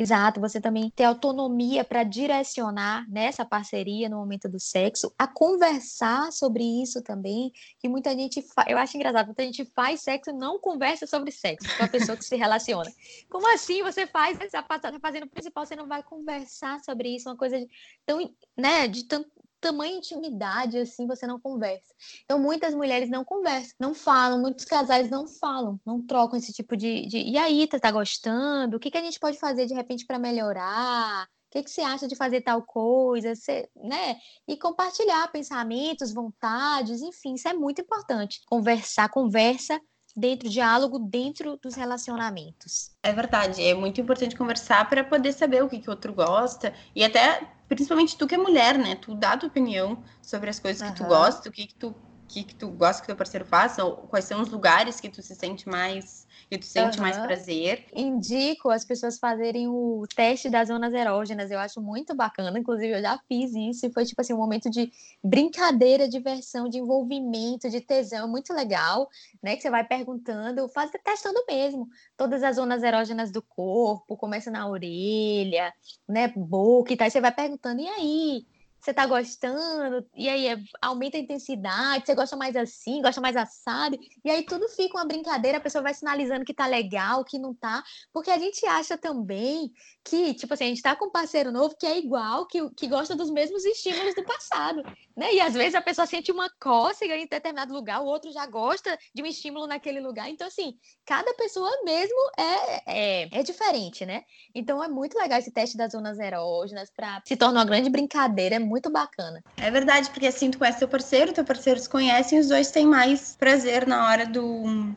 Exato, 0.00 0.40
você 0.40 0.61
também 0.61 0.93
ter 0.95 1.02
autonomia 1.02 1.83
para 1.83 2.05
direcionar 2.05 3.05
nessa 3.11 3.45
parceria 3.45 4.09
no 4.09 4.19
momento 4.19 4.49
do 4.49 4.61
sexo, 4.61 5.12
a 5.19 5.26
conversar 5.26 6.31
sobre 6.31 6.62
isso 6.62 7.02
também, 7.02 7.50
que 7.81 7.88
muita 7.88 8.12
gente, 8.12 8.40
fa... 8.40 8.64
eu 8.69 8.78
acho 8.78 8.97
engraçado, 8.97 9.26
muita 9.26 9.43
gente 9.43 9.64
faz 9.75 10.02
sexo 10.02 10.31
e 10.31 10.33
não 10.33 10.57
conversa 10.61 11.05
sobre 11.05 11.33
sexo 11.33 11.69
com 11.76 11.83
a 11.83 11.88
pessoa 11.88 12.17
que 12.17 12.25
se 12.25 12.37
relaciona. 12.37 12.88
Como 13.28 13.52
assim 13.52 13.83
você 13.83 14.07
faz, 14.07 14.38
está 14.40 14.64
fazendo 15.02 15.25
o 15.25 15.31
principal, 15.31 15.67
você 15.67 15.75
não 15.75 15.88
vai 15.88 16.00
conversar 16.00 16.78
sobre 16.85 17.17
isso, 17.17 17.28
uma 17.28 17.37
coisa 17.37 17.59
de, 17.59 17.69
tão, 18.07 18.19
né, 18.57 18.87
de 18.87 19.02
tanto 19.02 19.28
tamanha 19.61 19.97
intimidade 19.97 20.79
assim 20.79 21.07
você 21.07 21.27
não 21.27 21.41
conversa. 21.41 21.95
Então 22.25 22.38
muitas 22.38 22.75
mulheres 22.75 23.11
não 23.11 23.25
conversam, 23.25 23.75
não 23.79 23.95
falam, 23.95 24.41
muitos 24.41 24.65
casais 24.65 25.11
não 25.11 25.27
falam, 25.27 25.81
não 25.85 26.05
trocam 26.05 26.38
esse 26.38 26.53
tipo 26.53 26.77
de, 26.77 27.07
de... 27.07 27.19
e 27.19 27.38
aí, 27.38 27.67
tá, 27.67 27.79
tá 27.79 27.91
gostando? 27.91 28.77
O 28.77 28.81
que, 28.81 28.91
que 28.91 28.99
a 28.99 29.03
gente 29.03 29.19
pode 29.19 29.38
fazer 29.38 29.67
de 29.67 29.75
repente 29.75 30.07
para 30.07 30.19
melhorar? 30.19 31.25
O 31.25 31.51
que, 31.51 31.62
que 31.62 31.71
você 31.71 31.81
acha 31.81 32.07
de 32.07 32.14
fazer 32.14 32.42
tal 32.42 32.62
coisa? 32.62 33.35
Você, 33.35 33.68
né? 33.75 34.16
E 34.47 34.57
compartilhar 34.57 35.33
pensamentos, 35.33 36.12
vontades, 36.12 37.01
enfim, 37.01 37.35
isso 37.35 37.49
é 37.49 37.55
muito 37.55 37.81
importante. 37.81 38.40
Conversar, 38.47 39.09
conversa 39.09 39.81
dentro, 40.18 40.48
diálogo 40.48 40.98
dentro 40.98 41.57
dos 41.57 41.74
relacionamentos. 41.74 42.90
É 43.02 43.12
verdade, 43.12 43.62
é 43.62 43.74
muito 43.74 44.00
importante 44.00 44.37
conversar 44.37 44.88
para 44.88 45.04
poder 45.04 45.33
saber 45.33 45.62
o 45.62 45.68
que, 45.68 45.78
que 45.78 45.88
o 45.88 45.92
outro 45.92 46.12
gosta 46.12 46.74
e 46.94 47.04
até, 47.04 47.48
principalmente 47.68 48.16
tu 48.16 48.26
que 48.26 48.35
é 48.35 48.38
mulher, 48.38 48.76
né? 48.76 48.96
Tu 48.96 49.14
dá 49.14 49.37
tua 49.37 49.48
opinião 49.48 50.02
sobre 50.20 50.50
as 50.50 50.59
coisas 50.59 50.83
uhum. 50.83 50.94
que 50.94 51.00
tu 51.00 51.07
gosta, 51.07 51.48
o 51.48 51.52
que, 51.52 51.66
que 51.66 51.74
tu 51.74 51.94
que, 52.28 52.44
que 52.44 52.54
tu 52.54 52.68
gosta 52.68 53.00
que 53.00 53.07
teu 53.07 53.16
parceiro 53.16 53.46
faça, 53.46 53.83
ou 53.83 53.96
quais 53.96 54.26
são 54.26 54.42
os 54.42 54.50
lugares 54.50 55.00
que 55.00 55.09
tu 55.09 55.22
se 55.22 55.35
sente 55.35 55.66
mais 55.66 56.28
que 56.48 56.58
tu 56.58 56.66
sente 56.66 56.96
uhum. 56.96 57.02
mais 57.02 57.18
prazer. 57.18 57.84
Indico 57.94 58.70
as 58.70 58.84
pessoas 58.84 59.18
fazerem 59.18 59.68
o 59.68 60.04
teste 60.14 60.48
das 60.48 60.68
zonas 60.68 60.94
erógenas, 60.94 61.50
eu 61.50 61.58
acho 61.58 61.80
muito 61.80 62.14
bacana, 62.14 62.58
inclusive 62.58 62.94
eu 62.94 63.02
já 63.02 63.18
fiz 63.28 63.54
isso 63.54 63.87
e 63.87 63.92
foi 63.92 64.04
tipo 64.04 64.20
assim 64.20 64.32
um 64.32 64.38
momento 64.38 64.70
de 64.70 64.90
brincadeira, 65.22 66.08
diversão, 66.08 66.68
de 66.68 66.78
envolvimento, 66.78 67.68
de 67.68 67.80
tesão, 67.80 68.28
muito 68.28 68.52
legal, 68.54 69.08
né? 69.42 69.56
Que 69.56 69.62
você 69.62 69.70
vai 69.70 69.84
perguntando, 69.84 70.68
faz 70.68 70.90
testando 71.04 71.42
mesmo 71.46 71.88
todas 72.16 72.42
as 72.42 72.56
zonas 72.56 72.82
erógenas 72.82 73.30
do 73.30 73.42
corpo, 73.42 74.16
começa 74.16 74.50
na 74.50 74.68
orelha, 74.68 75.72
né, 76.08 76.32
boca 76.34 76.92
e 76.92 76.96
tal, 76.96 77.06
e 77.06 77.11
você 77.11 77.20
vai 77.20 77.32
perguntando, 77.32 77.80
e 77.80 77.88
aí? 77.88 78.46
Você 78.81 78.95
tá 78.95 79.07
gostando, 79.07 80.07
e 80.14 80.29
aí 80.29 80.49
é, 80.49 80.57
aumenta 80.81 81.17
a 81.17 81.21
intensidade, 81.21 82.07
você 82.07 82.14
gosta 82.14 82.37
mais 82.37 82.55
assim, 82.57 83.03
gosta 83.03 83.21
mais 83.21 83.37
assado, 83.37 83.99
e 84.25 84.31
aí 84.31 84.45
tudo 84.45 84.69
fica 84.69 84.97
uma 84.97 85.05
brincadeira, 85.05 85.59
a 85.59 85.61
pessoa 85.61 85.83
vai 85.83 85.93
sinalizando 85.95 86.45
que 86.45 86.55
tá 86.55 86.67
legal, 86.67 87.25
que 87.25 87.38
não 87.38 87.55
tá, 87.55 87.83
porque 88.12 88.31
a 88.31 88.38
gente 88.38 88.64
acha 88.67 88.97
também 88.97 89.71
que, 90.05 90.35
tipo 90.35 90.55
assim, 90.55 90.64
a 90.64 90.69
gente 90.69 90.83
tá 90.83 90.95
com 90.95 91.07
um 91.07 91.11
parceiro 91.11 91.51
novo 91.51 91.77
que 91.79 91.87
é 91.87 91.99
igual, 91.99 92.47
que, 92.47 92.71
que 92.71 92.87
gosta 92.87 93.17
dos 93.17 93.31
mesmos 93.31 93.64
estímulos 93.64 94.14
do 94.14 94.25
passado, 94.25 94.83
né? 95.18 95.35
E 95.35 95.40
às 95.40 95.52
vezes 95.52 95.74
a 95.74 95.83
pessoa 95.83 96.07
sente 96.07 96.31
uma 96.31 96.48
cócega 96.61 97.16
em 97.16 97.26
determinado 97.26 97.74
lugar, 97.74 98.00
o 98.00 98.07
outro 98.07 98.31
já 98.33 98.46
gosta 98.46 98.96
de 99.12 99.20
um 99.20 99.26
estímulo 99.26 99.66
naquele 99.66 100.00
lugar, 100.00 100.31
então 100.31 100.46
assim, 100.46 100.74
cada 101.04 101.35
pessoa 101.35 101.68
mesmo 101.85 102.16
é, 102.38 102.83
é, 102.87 103.28
é 103.33 103.42
diferente, 103.42 104.07
né? 104.07 104.22
Então 104.54 104.83
é 104.83 104.87
muito 104.87 105.18
legal 105.18 105.40
esse 105.40 105.50
teste 105.50 105.76
das 105.76 105.90
zonas 105.90 106.20
erógenas, 106.20 106.88
para 106.94 107.20
se 107.26 107.37
tornar 107.37 107.61
uma 107.61 107.66
grande 107.66 107.90
brincadeira, 107.90 108.54
é 108.54 108.61
muito 108.61 108.90
bacana. 108.90 109.42
É 109.57 109.70
verdade, 109.72 110.09
porque 110.11 110.28
assim 110.28 110.52
tu 110.52 110.59
conhece 110.59 110.78
teu 110.78 110.88
parceiro, 110.88 111.33
teu 111.33 111.44
parceiro 111.44 111.81
se 111.81 111.88
conhece 111.88 112.37
e 112.37 112.38
os 112.38 112.46
dois 112.46 112.70
têm 112.70 112.87
mais 112.87 113.35
prazer 113.35 113.88
na 113.88 114.09
hora 114.09 114.24
do 114.24 114.94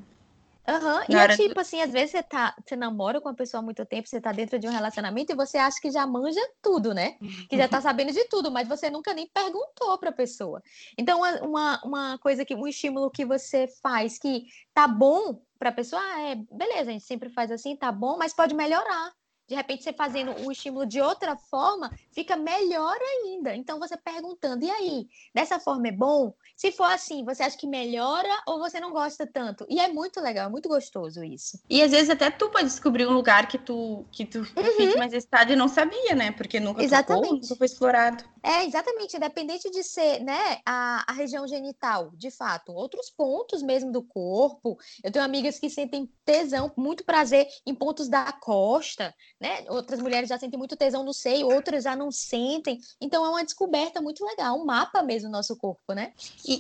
uhum. 0.68 1.02
e 1.10 1.16
é 1.16 1.28
tipo 1.36 1.56
do... 1.56 1.60
assim, 1.60 1.82
às 1.82 1.92
vezes 1.92 2.12
você 2.12 2.24
tá, 2.24 2.56
você 2.66 2.76
namora 2.76 3.20
com 3.20 3.30
uma 3.30 3.36
pessoa 3.36 3.60
há 3.60 3.64
muito 3.64 3.86
tempo, 3.86 4.08
você 4.08 4.22
tá 4.22 4.32
dentro 4.32 4.60
de 4.60 4.68
um 4.68 4.72
relacionamento 4.72 5.32
e 5.32 5.36
você 5.36 5.58
acha 5.58 5.80
que 5.82 5.92
já 5.92 6.06
manja 6.06 6.42
tudo, 6.62 6.94
né? 6.94 7.18
Que 7.50 7.58
já 7.58 7.68
tá 7.68 7.80
sabendo 7.82 8.12
de 8.12 8.26
tudo, 8.26 8.52
mas 8.52 8.68
você 8.68 8.90
nunca 8.90 9.14
nem 9.14 9.28
perguntou 9.28 9.98
pra 9.98 10.12
pessoa. 10.12 10.62
Então, 10.98 11.22
uma, 11.42 11.82
uma 11.84 12.18
coisa 12.20 12.46
que, 12.46 12.56
um 12.56 12.68
estímulo 12.68 13.12
que 13.12 13.26
você 13.26 13.68
faz 13.82 14.18
que 14.18 14.46
tá 14.74 14.88
bom 14.88 15.42
pra 15.58 15.72
pessoa, 15.72 16.02
ah, 16.02 16.22
é, 16.22 16.36
beleza, 16.36 16.90
a 16.90 16.94
gente 16.94 17.06
sempre 17.06 17.30
faz 17.30 17.52
assim, 17.52 17.76
tá 17.76 17.92
bom, 17.92 18.18
mas 18.18 18.34
pode 18.34 18.56
melhorar 18.56 19.14
de 19.52 19.56
repente 19.56 19.84
você 19.84 19.92
fazendo 19.92 20.32
o 20.46 20.52
estímulo 20.52 20.86
de 20.86 21.02
outra 21.02 21.36
forma, 21.36 21.92
fica 22.14 22.38
melhor 22.38 22.98
ainda. 22.98 23.54
Então 23.54 23.80
você 23.80 23.98
perguntando, 23.98 24.64
e 24.64 24.72
aí, 24.72 25.08
dessa 25.36 25.60
forma 25.60 25.90
é 25.90 25.92
bom? 25.92 26.34
Se 26.56 26.72
for 26.72 26.86
assim, 26.86 27.26
você 27.26 27.44
acha 27.44 27.58
que 27.58 27.68
melhora 27.68 28.30
ou 28.48 28.60
você 28.60 28.80
não 28.80 28.92
gosta 28.92 29.28
tanto? 29.28 29.66
E 29.70 29.78
é 29.78 29.90
muito 29.90 30.22
legal, 30.22 30.48
é 30.48 30.50
muito 30.50 30.70
gostoso 30.70 31.22
isso. 31.22 31.60
E 31.70 31.84
às 31.84 31.92
vezes 31.92 32.10
até 32.10 32.32
tu 32.32 32.50
pode 32.50 32.70
descobrir 32.70 33.06
um 33.06 33.12
lugar 33.12 33.50
que 33.50 33.58
tu 33.58 34.06
que 34.10 34.26
tu 34.26 34.40
uhum. 34.40 34.46
fique 34.78 34.98
mais 34.98 35.12
excitado 35.12 35.52
e 35.52 35.56
não 35.58 35.68
sabia, 35.68 36.16
né? 36.16 36.32
Porque 36.32 36.58
nunca. 36.58 36.82
Tocou, 37.04 37.34
nunca 37.34 37.56
foi 37.56 37.66
explorado. 37.66 38.24
É, 38.44 38.66
exatamente, 38.66 39.18
independente 39.18 39.70
de 39.70 39.84
ser, 39.84 40.20
né, 40.24 40.60
a, 40.66 41.04
a 41.08 41.14
região 41.14 41.48
genital, 41.48 42.12
de 42.16 42.32
fato, 42.32 42.72
outros 42.72 43.10
pontos 43.10 43.62
mesmo 43.62 43.92
do 43.92 44.02
corpo. 44.02 44.78
Eu 45.04 45.12
tenho 45.12 45.24
amigas 45.24 45.60
que 45.60 45.70
sentem 45.70 46.10
tesão, 46.26 46.72
muito 46.76 47.04
prazer 47.04 47.48
em 47.66 47.76
pontos 47.76 48.08
da 48.08 48.32
costa, 48.32 49.14
né? 49.42 49.66
Outras 49.70 50.00
mulheres 50.00 50.30
já 50.30 50.38
sentem 50.38 50.58
muito 50.58 50.78
tesão 50.78 51.04
no 51.04 51.14
seio, 51.14 51.48
outras 51.48 51.84
já 51.84 51.96
não 51.96 52.12
sentem. 52.12 52.80
Então 53.02 53.26
é 53.26 53.30
uma 53.30 53.44
descoberta 53.44 54.00
muito 54.00 54.24
legal, 54.24 54.56
um 54.56 54.64
mapa 54.64 55.02
mesmo 55.02 55.30
do 55.30 55.32
nosso 55.32 55.58
corpo, 55.58 55.94
né? 55.94 56.14
E, 56.48 56.60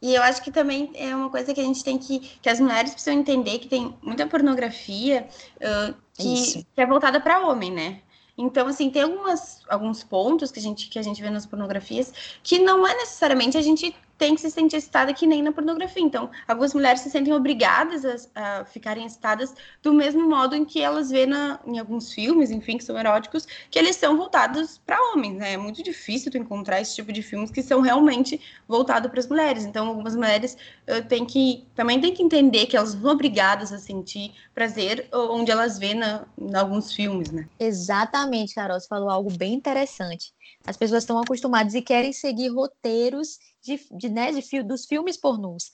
e 0.00 0.14
eu 0.14 0.22
acho 0.22 0.42
que 0.42 0.50
também 0.50 0.90
é 0.94 1.14
uma 1.14 1.28
coisa 1.28 1.52
que 1.52 1.60
a 1.60 1.64
gente 1.64 1.84
tem 1.84 1.98
que. 1.98 2.20
que 2.40 2.48
as 2.48 2.58
mulheres 2.58 2.92
precisam 2.92 3.20
entender 3.20 3.58
que 3.58 3.68
tem 3.68 3.94
muita 4.02 4.26
pornografia 4.26 5.28
uh, 5.56 5.94
que, 6.14 6.64
que 6.74 6.80
é 6.80 6.86
voltada 6.86 7.20
para 7.20 7.46
homem, 7.46 7.70
né? 7.70 8.00
Então, 8.36 8.66
assim, 8.66 8.88
tem 8.88 9.02
algumas, 9.02 9.60
alguns 9.68 10.02
pontos 10.02 10.50
que 10.50 10.58
a, 10.58 10.62
gente, 10.62 10.88
que 10.88 10.98
a 10.98 11.02
gente 11.02 11.20
vê 11.20 11.28
nas 11.28 11.44
pornografias 11.44 12.12
que 12.42 12.58
não 12.58 12.86
é 12.86 12.94
necessariamente 12.94 13.58
a 13.58 13.62
gente 13.62 13.94
tem 14.18 14.34
que 14.34 14.40
se 14.40 14.50
sentir 14.50 14.76
excitada 14.76 15.12
que 15.12 15.26
nem 15.26 15.42
na 15.42 15.52
pornografia. 15.52 16.02
Então, 16.02 16.30
algumas 16.46 16.74
mulheres 16.74 17.00
se 17.00 17.10
sentem 17.10 17.32
obrigadas 17.32 18.04
a, 18.34 18.60
a 18.60 18.64
ficarem 18.64 19.04
excitadas 19.04 19.54
do 19.82 19.92
mesmo 19.92 20.28
modo 20.28 20.54
em 20.54 20.64
que 20.64 20.80
elas 20.80 21.10
vê 21.10 21.26
na, 21.26 21.58
em 21.66 21.78
alguns 21.78 22.12
filmes, 22.12 22.50
enfim, 22.50 22.78
que 22.78 22.84
são 22.84 22.98
eróticos, 22.98 23.46
que 23.70 23.78
eles 23.78 23.96
são 23.96 24.16
voltados 24.16 24.78
para 24.78 25.00
homens, 25.12 25.36
né? 25.36 25.54
É 25.54 25.56
muito 25.56 25.82
difícil 25.82 26.30
tu 26.30 26.38
encontrar 26.38 26.80
esse 26.80 26.94
tipo 26.94 27.12
de 27.12 27.22
filmes 27.22 27.50
que 27.50 27.62
são 27.62 27.80
realmente 27.80 28.40
voltados 28.68 29.10
para 29.10 29.20
as 29.20 29.28
mulheres. 29.28 29.64
Então, 29.64 29.88
algumas 29.88 30.14
mulheres 30.14 30.56
uh, 30.88 31.06
têm 31.08 31.24
que 31.24 31.66
também 31.74 32.00
têm 32.00 32.14
que 32.14 32.22
entender 32.22 32.66
que 32.66 32.76
elas 32.76 32.90
são 32.90 33.04
obrigadas 33.04 33.72
a 33.72 33.78
sentir 33.78 34.32
prazer 34.54 35.08
onde 35.12 35.50
elas 35.50 35.78
vê 35.78 35.94
na, 35.94 36.24
em 36.38 36.54
alguns 36.54 36.92
filmes, 36.92 37.30
né? 37.30 37.48
Exatamente, 37.58 38.54
Carol, 38.54 38.78
você 38.78 38.86
falou 38.86 39.10
algo 39.10 39.30
bem 39.36 39.54
interessante. 39.54 40.32
As 40.64 40.76
pessoas 40.76 41.02
estão 41.02 41.18
acostumadas 41.18 41.74
e 41.74 41.82
querem 41.82 42.12
seguir 42.12 42.48
roteiros 42.48 43.38
de, 43.62 43.80
de, 43.92 44.08
né, 44.08 44.32
de 44.32 44.42
fio, 44.42 44.64
dos 44.64 44.86
filmes 44.86 45.16
pornôs. 45.16 45.70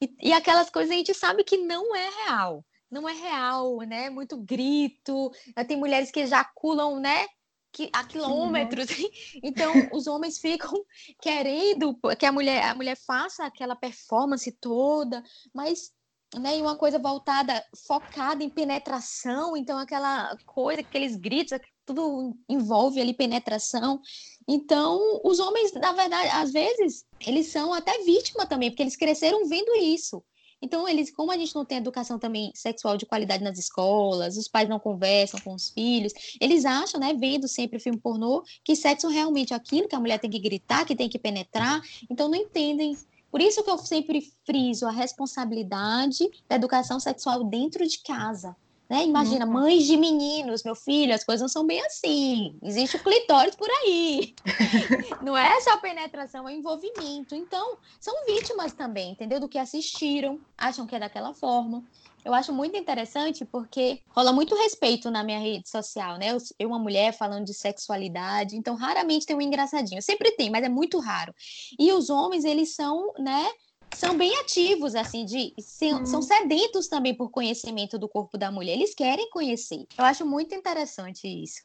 E, 0.00 0.28
e 0.28 0.32
aquelas 0.32 0.70
coisas 0.70 0.90
a 0.90 0.96
gente 0.96 1.14
sabe 1.14 1.44
que 1.44 1.56
não 1.56 1.94
é 1.94 2.08
real. 2.24 2.64
Não 2.90 3.08
é 3.08 3.12
real, 3.12 3.78
né? 3.78 4.10
Muito 4.10 4.36
grito. 4.36 5.30
Tem 5.66 5.76
mulheres 5.76 6.10
que 6.10 6.20
ejaculam, 6.20 7.00
né? 7.00 7.26
Que, 7.72 7.90
a 7.92 8.04
quilômetros. 8.04 8.86
Então, 9.42 9.72
os 9.92 10.06
homens 10.06 10.38
ficam 10.38 10.72
querendo 11.20 11.98
que 12.18 12.24
a 12.24 12.32
mulher, 12.32 12.64
a 12.64 12.74
mulher 12.74 12.96
faça 12.96 13.44
aquela 13.44 13.76
performance 13.76 14.50
toda, 14.52 15.22
mas 15.54 15.92
né, 16.34 16.58
e 16.58 16.62
uma 16.62 16.76
coisa 16.76 16.98
voltada, 16.98 17.64
focada 17.86 18.42
em 18.42 18.50
penetração, 18.50 19.56
então 19.56 19.78
aquela 19.78 20.36
coisa, 20.44 20.80
aqueles 20.80 21.16
gritos, 21.16 21.58
tudo 21.86 22.36
envolve 22.48 23.00
ali 23.00 23.14
penetração. 23.14 24.00
Então, 24.46 25.20
os 25.24 25.38
homens, 25.38 25.72
na 25.72 25.92
verdade, 25.92 26.28
às 26.32 26.52
vezes, 26.52 27.06
eles 27.24 27.46
são 27.46 27.72
até 27.72 28.02
vítima 28.02 28.44
também, 28.44 28.70
porque 28.70 28.82
eles 28.82 28.96
cresceram 28.96 29.48
vendo 29.48 29.74
isso. 29.76 30.22
Então, 30.60 30.88
eles, 30.88 31.10
como 31.10 31.30
a 31.30 31.36
gente 31.36 31.54
não 31.54 31.64
tem 31.64 31.78
educação 31.78 32.18
também 32.18 32.50
sexual 32.54 32.96
de 32.96 33.06
qualidade 33.06 33.44
nas 33.44 33.58
escolas, 33.58 34.36
os 34.36 34.48
pais 34.48 34.68
não 34.68 34.80
conversam 34.80 35.38
com 35.40 35.54
os 35.54 35.68
filhos, 35.70 36.12
eles 36.40 36.64
acham, 36.64 36.98
né, 36.98 37.14
vendo 37.14 37.46
sempre 37.46 37.78
filme 37.78 38.00
pornô, 38.00 38.42
que 38.64 38.74
sexo 38.74 39.08
realmente 39.08 39.52
é 39.52 39.56
aquilo, 39.56 39.88
que 39.88 39.94
a 39.94 40.00
mulher 40.00 40.18
tem 40.18 40.30
que 40.30 40.38
gritar, 40.38 40.84
que 40.86 40.96
tem 40.96 41.08
que 41.08 41.18
penetrar, 41.18 41.80
então 42.10 42.28
não 42.28 42.36
entendem. 42.36 42.96
Por 43.30 43.40
isso 43.42 43.62
que 43.62 43.70
eu 43.70 43.76
sempre 43.78 44.32
friso 44.46 44.86
a 44.86 44.90
responsabilidade 44.90 46.26
da 46.48 46.56
educação 46.56 46.98
sexual 46.98 47.44
dentro 47.44 47.86
de 47.86 48.02
casa. 48.02 48.56
Né? 48.88 49.04
Imagina, 49.04 49.44
uhum. 49.44 49.52
mães 49.52 49.84
de 49.84 49.96
meninos, 49.96 50.62
meu 50.62 50.76
filho, 50.76 51.12
as 51.12 51.24
coisas 51.24 51.40
não 51.40 51.48
são 51.48 51.66
bem 51.66 51.84
assim. 51.84 52.56
Existe 52.62 52.96
o 52.96 53.02
clitóris 53.02 53.56
por 53.56 53.68
aí. 53.68 54.34
não 55.22 55.36
é 55.36 55.60
só 55.60 55.76
penetração, 55.78 56.48
é 56.48 56.54
envolvimento. 56.54 57.34
Então, 57.34 57.76
são 58.00 58.14
vítimas 58.26 58.72
também, 58.72 59.10
entendeu? 59.10 59.40
Do 59.40 59.48
que 59.48 59.58
assistiram, 59.58 60.38
acham 60.56 60.86
que 60.86 60.94
é 60.94 61.00
daquela 61.00 61.34
forma. 61.34 61.82
Eu 62.26 62.34
acho 62.34 62.52
muito 62.52 62.76
interessante 62.76 63.44
porque 63.44 64.00
rola 64.08 64.32
muito 64.32 64.56
respeito 64.56 65.12
na 65.12 65.22
minha 65.22 65.38
rede 65.38 65.68
social, 65.68 66.18
né? 66.18 66.36
Eu, 66.58 66.68
uma 66.68 66.78
mulher 66.78 67.12
falando 67.12 67.44
de 67.44 67.54
sexualidade, 67.54 68.56
então 68.56 68.74
raramente 68.74 69.24
tem 69.24 69.36
um 69.36 69.40
engraçadinho. 69.40 70.02
Sempre 70.02 70.32
tem, 70.32 70.50
mas 70.50 70.64
é 70.64 70.68
muito 70.68 70.98
raro. 70.98 71.32
E 71.78 71.92
os 71.92 72.10
homens, 72.10 72.44
eles 72.44 72.74
são, 72.74 73.12
né? 73.16 73.48
São 73.94 74.16
bem 74.16 74.36
ativos, 74.38 74.94
assim, 74.94 75.24
de 75.24 75.54
são, 75.58 76.02
hum. 76.02 76.06
são, 76.06 76.22
sedentos 76.22 76.88
também 76.88 77.14
por 77.14 77.30
conhecimento 77.30 77.98
do 77.98 78.08
corpo 78.08 78.36
da 78.36 78.50
mulher. 78.50 78.74
Eles 78.74 78.94
querem 78.94 79.30
conhecer. 79.30 79.86
Eu 79.96 80.04
acho 80.04 80.26
muito 80.26 80.54
interessante 80.54 81.26
isso. 81.26 81.62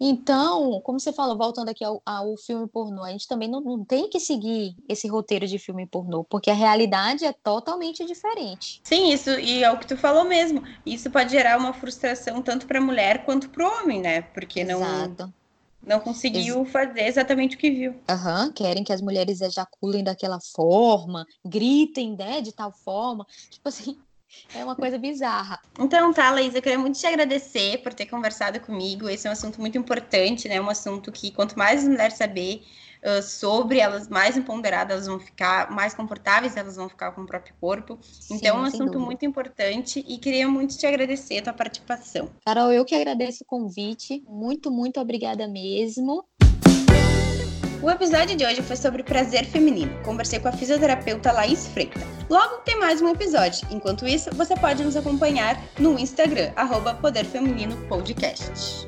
Então, 0.00 0.80
como 0.82 0.98
você 0.98 1.12
falou, 1.12 1.38
voltando 1.38 1.68
aqui 1.68 1.84
ao, 1.84 2.02
ao 2.04 2.36
filme 2.36 2.66
pornô, 2.66 3.04
a 3.04 3.10
gente 3.10 3.28
também 3.28 3.48
não, 3.48 3.60
não, 3.60 3.84
tem 3.84 4.08
que 4.08 4.18
seguir 4.18 4.74
esse 4.88 5.06
roteiro 5.06 5.46
de 5.46 5.58
filme 5.58 5.86
pornô, 5.86 6.24
porque 6.24 6.50
a 6.50 6.54
realidade 6.54 7.24
é 7.24 7.32
totalmente 7.32 8.04
diferente. 8.04 8.80
Sim, 8.82 9.12
isso, 9.12 9.30
e 9.30 9.62
é 9.62 9.70
o 9.70 9.78
que 9.78 9.86
tu 9.86 9.96
falou 9.96 10.24
mesmo. 10.24 10.62
Isso 10.84 11.10
pode 11.10 11.30
gerar 11.30 11.56
uma 11.56 11.72
frustração 11.72 12.42
tanto 12.42 12.66
para 12.66 12.78
a 12.78 12.82
mulher 12.82 13.24
quanto 13.24 13.48
para 13.48 13.66
o 13.66 13.82
homem, 13.82 14.00
né? 14.00 14.22
Porque 14.22 14.64
não. 14.64 14.80
Exato 14.80 15.32
não 15.86 16.00
conseguiu 16.00 16.62
Ex 16.62 16.70
fazer 16.70 17.06
exatamente 17.06 17.56
o 17.56 17.58
que 17.58 17.70
viu. 17.70 17.94
Aham, 18.08 18.46
uhum, 18.46 18.52
querem 18.52 18.84
que 18.84 18.92
as 18.92 19.00
mulheres 19.00 19.40
ejaculem 19.40 20.02
daquela 20.02 20.38
forma, 20.40 21.26
gritem, 21.44 22.16
né, 22.16 22.40
de 22.40 22.52
tal 22.52 22.72
forma. 22.72 23.26
Tipo 23.50 23.68
assim, 23.68 23.98
é 24.54 24.64
uma 24.64 24.74
coisa 24.74 24.98
bizarra. 24.98 25.60
Então, 25.78 26.12
tá, 26.12 26.30
Laís, 26.30 26.54
eu 26.54 26.62
queria 26.62 26.78
muito 26.78 26.98
te 26.98 27.06
agradecer 27.06 27.78
por 27.82 27.92
ter 27.92 28.06
conversado 28.06 28.60
comigo. 28.60 29.08
Esse 29.08 29.26
é 29.26 29.30
um 29.30 29.32
assunto 29.32 29.60
muito 29.60 29.78
importante, 29.78 30.48
né? 30.48 30.60
Um 30.60 30.70
assunto 30.70 31.12
que 31.12 31.30
quanto 31.30 31.58
mais 31.58 31.84
mulheres 31.84 32.16
saber, 32.16 32.62
uh, 33.04 33.22
sobre 33.22 33.78
elas 33.78 34.08
mais 34.08 34.36
empoderadas, 34.36 34.92
elas 34.92 35.06
vão 35.06 35.20
ficar 35.20 35.70
mais 35.70 35.94
confortáveis, 35.94 36.56
elas 36.56 36.76
vão 36.76 36.88
ficar 36.88 37.12
com 37.12 37.22
o 37.22 37.26
próprio 37.26 37.54
corpo. 37.60 37.98
Sim, 38.02 38.36
então, 38.36 38.56
é 38.56 38.60
um 38.60 38.64
assunto 38.64 38.84
dúvida. 38.84 38.98
muito 38.98 39.24
importante 39.24 40.04
e 40.06 40.18
queria 40.18 40.48
muito 40.48 40.76
te 40.76 40.86
agradecer 40.86 41.38
a 41.38 41.42
tua 41.42 41.52
participação. 41.52 42.30
Carol, 42.44 42.72
eu 42.72 42.84
que 42.84 42.94
agradeço 42.94 43.44
o 43.44 43.46
convite. 43.46 44.24
Muito, 44.26 44.70
muito 44.70 45.00
obrigada 45.00 45.46
mesmo. 45.46 46.24
O 47.82 47.90
episódio 47.90 48.34
de 48.34 48.46
hoje 48.46 48.62
foi 48.62 48.76
sobre 48.76 49.02
prazer 49.02 49.44
feminino. 49.44 49.92
Conversei 50.02 50.38
com 50.38 50.48
a 50.48 50.52
fisioterapeuta 50.52 51.30
Laís 51.30 51.66
Freita. 51.68 52.00
Logo 52.30 52.56
tem 52.64 52.78
mais 52.78 53.02
um 53.02 53.08
episódio. 53.08 53.68
Enquanto 53.70 54.06
isso, 54.06 54.30
você 54.34 54.56
pode 54.56 54.82
nos 54.82 54.96
acompanhar 54.96 55.62
no 55.78 55.98
Instagram, 55.98 56.50
arroba 56.56 56.94
Poder 56.94 57.26
Feminino 57.26 57.76
Podcast. 57.86 58.86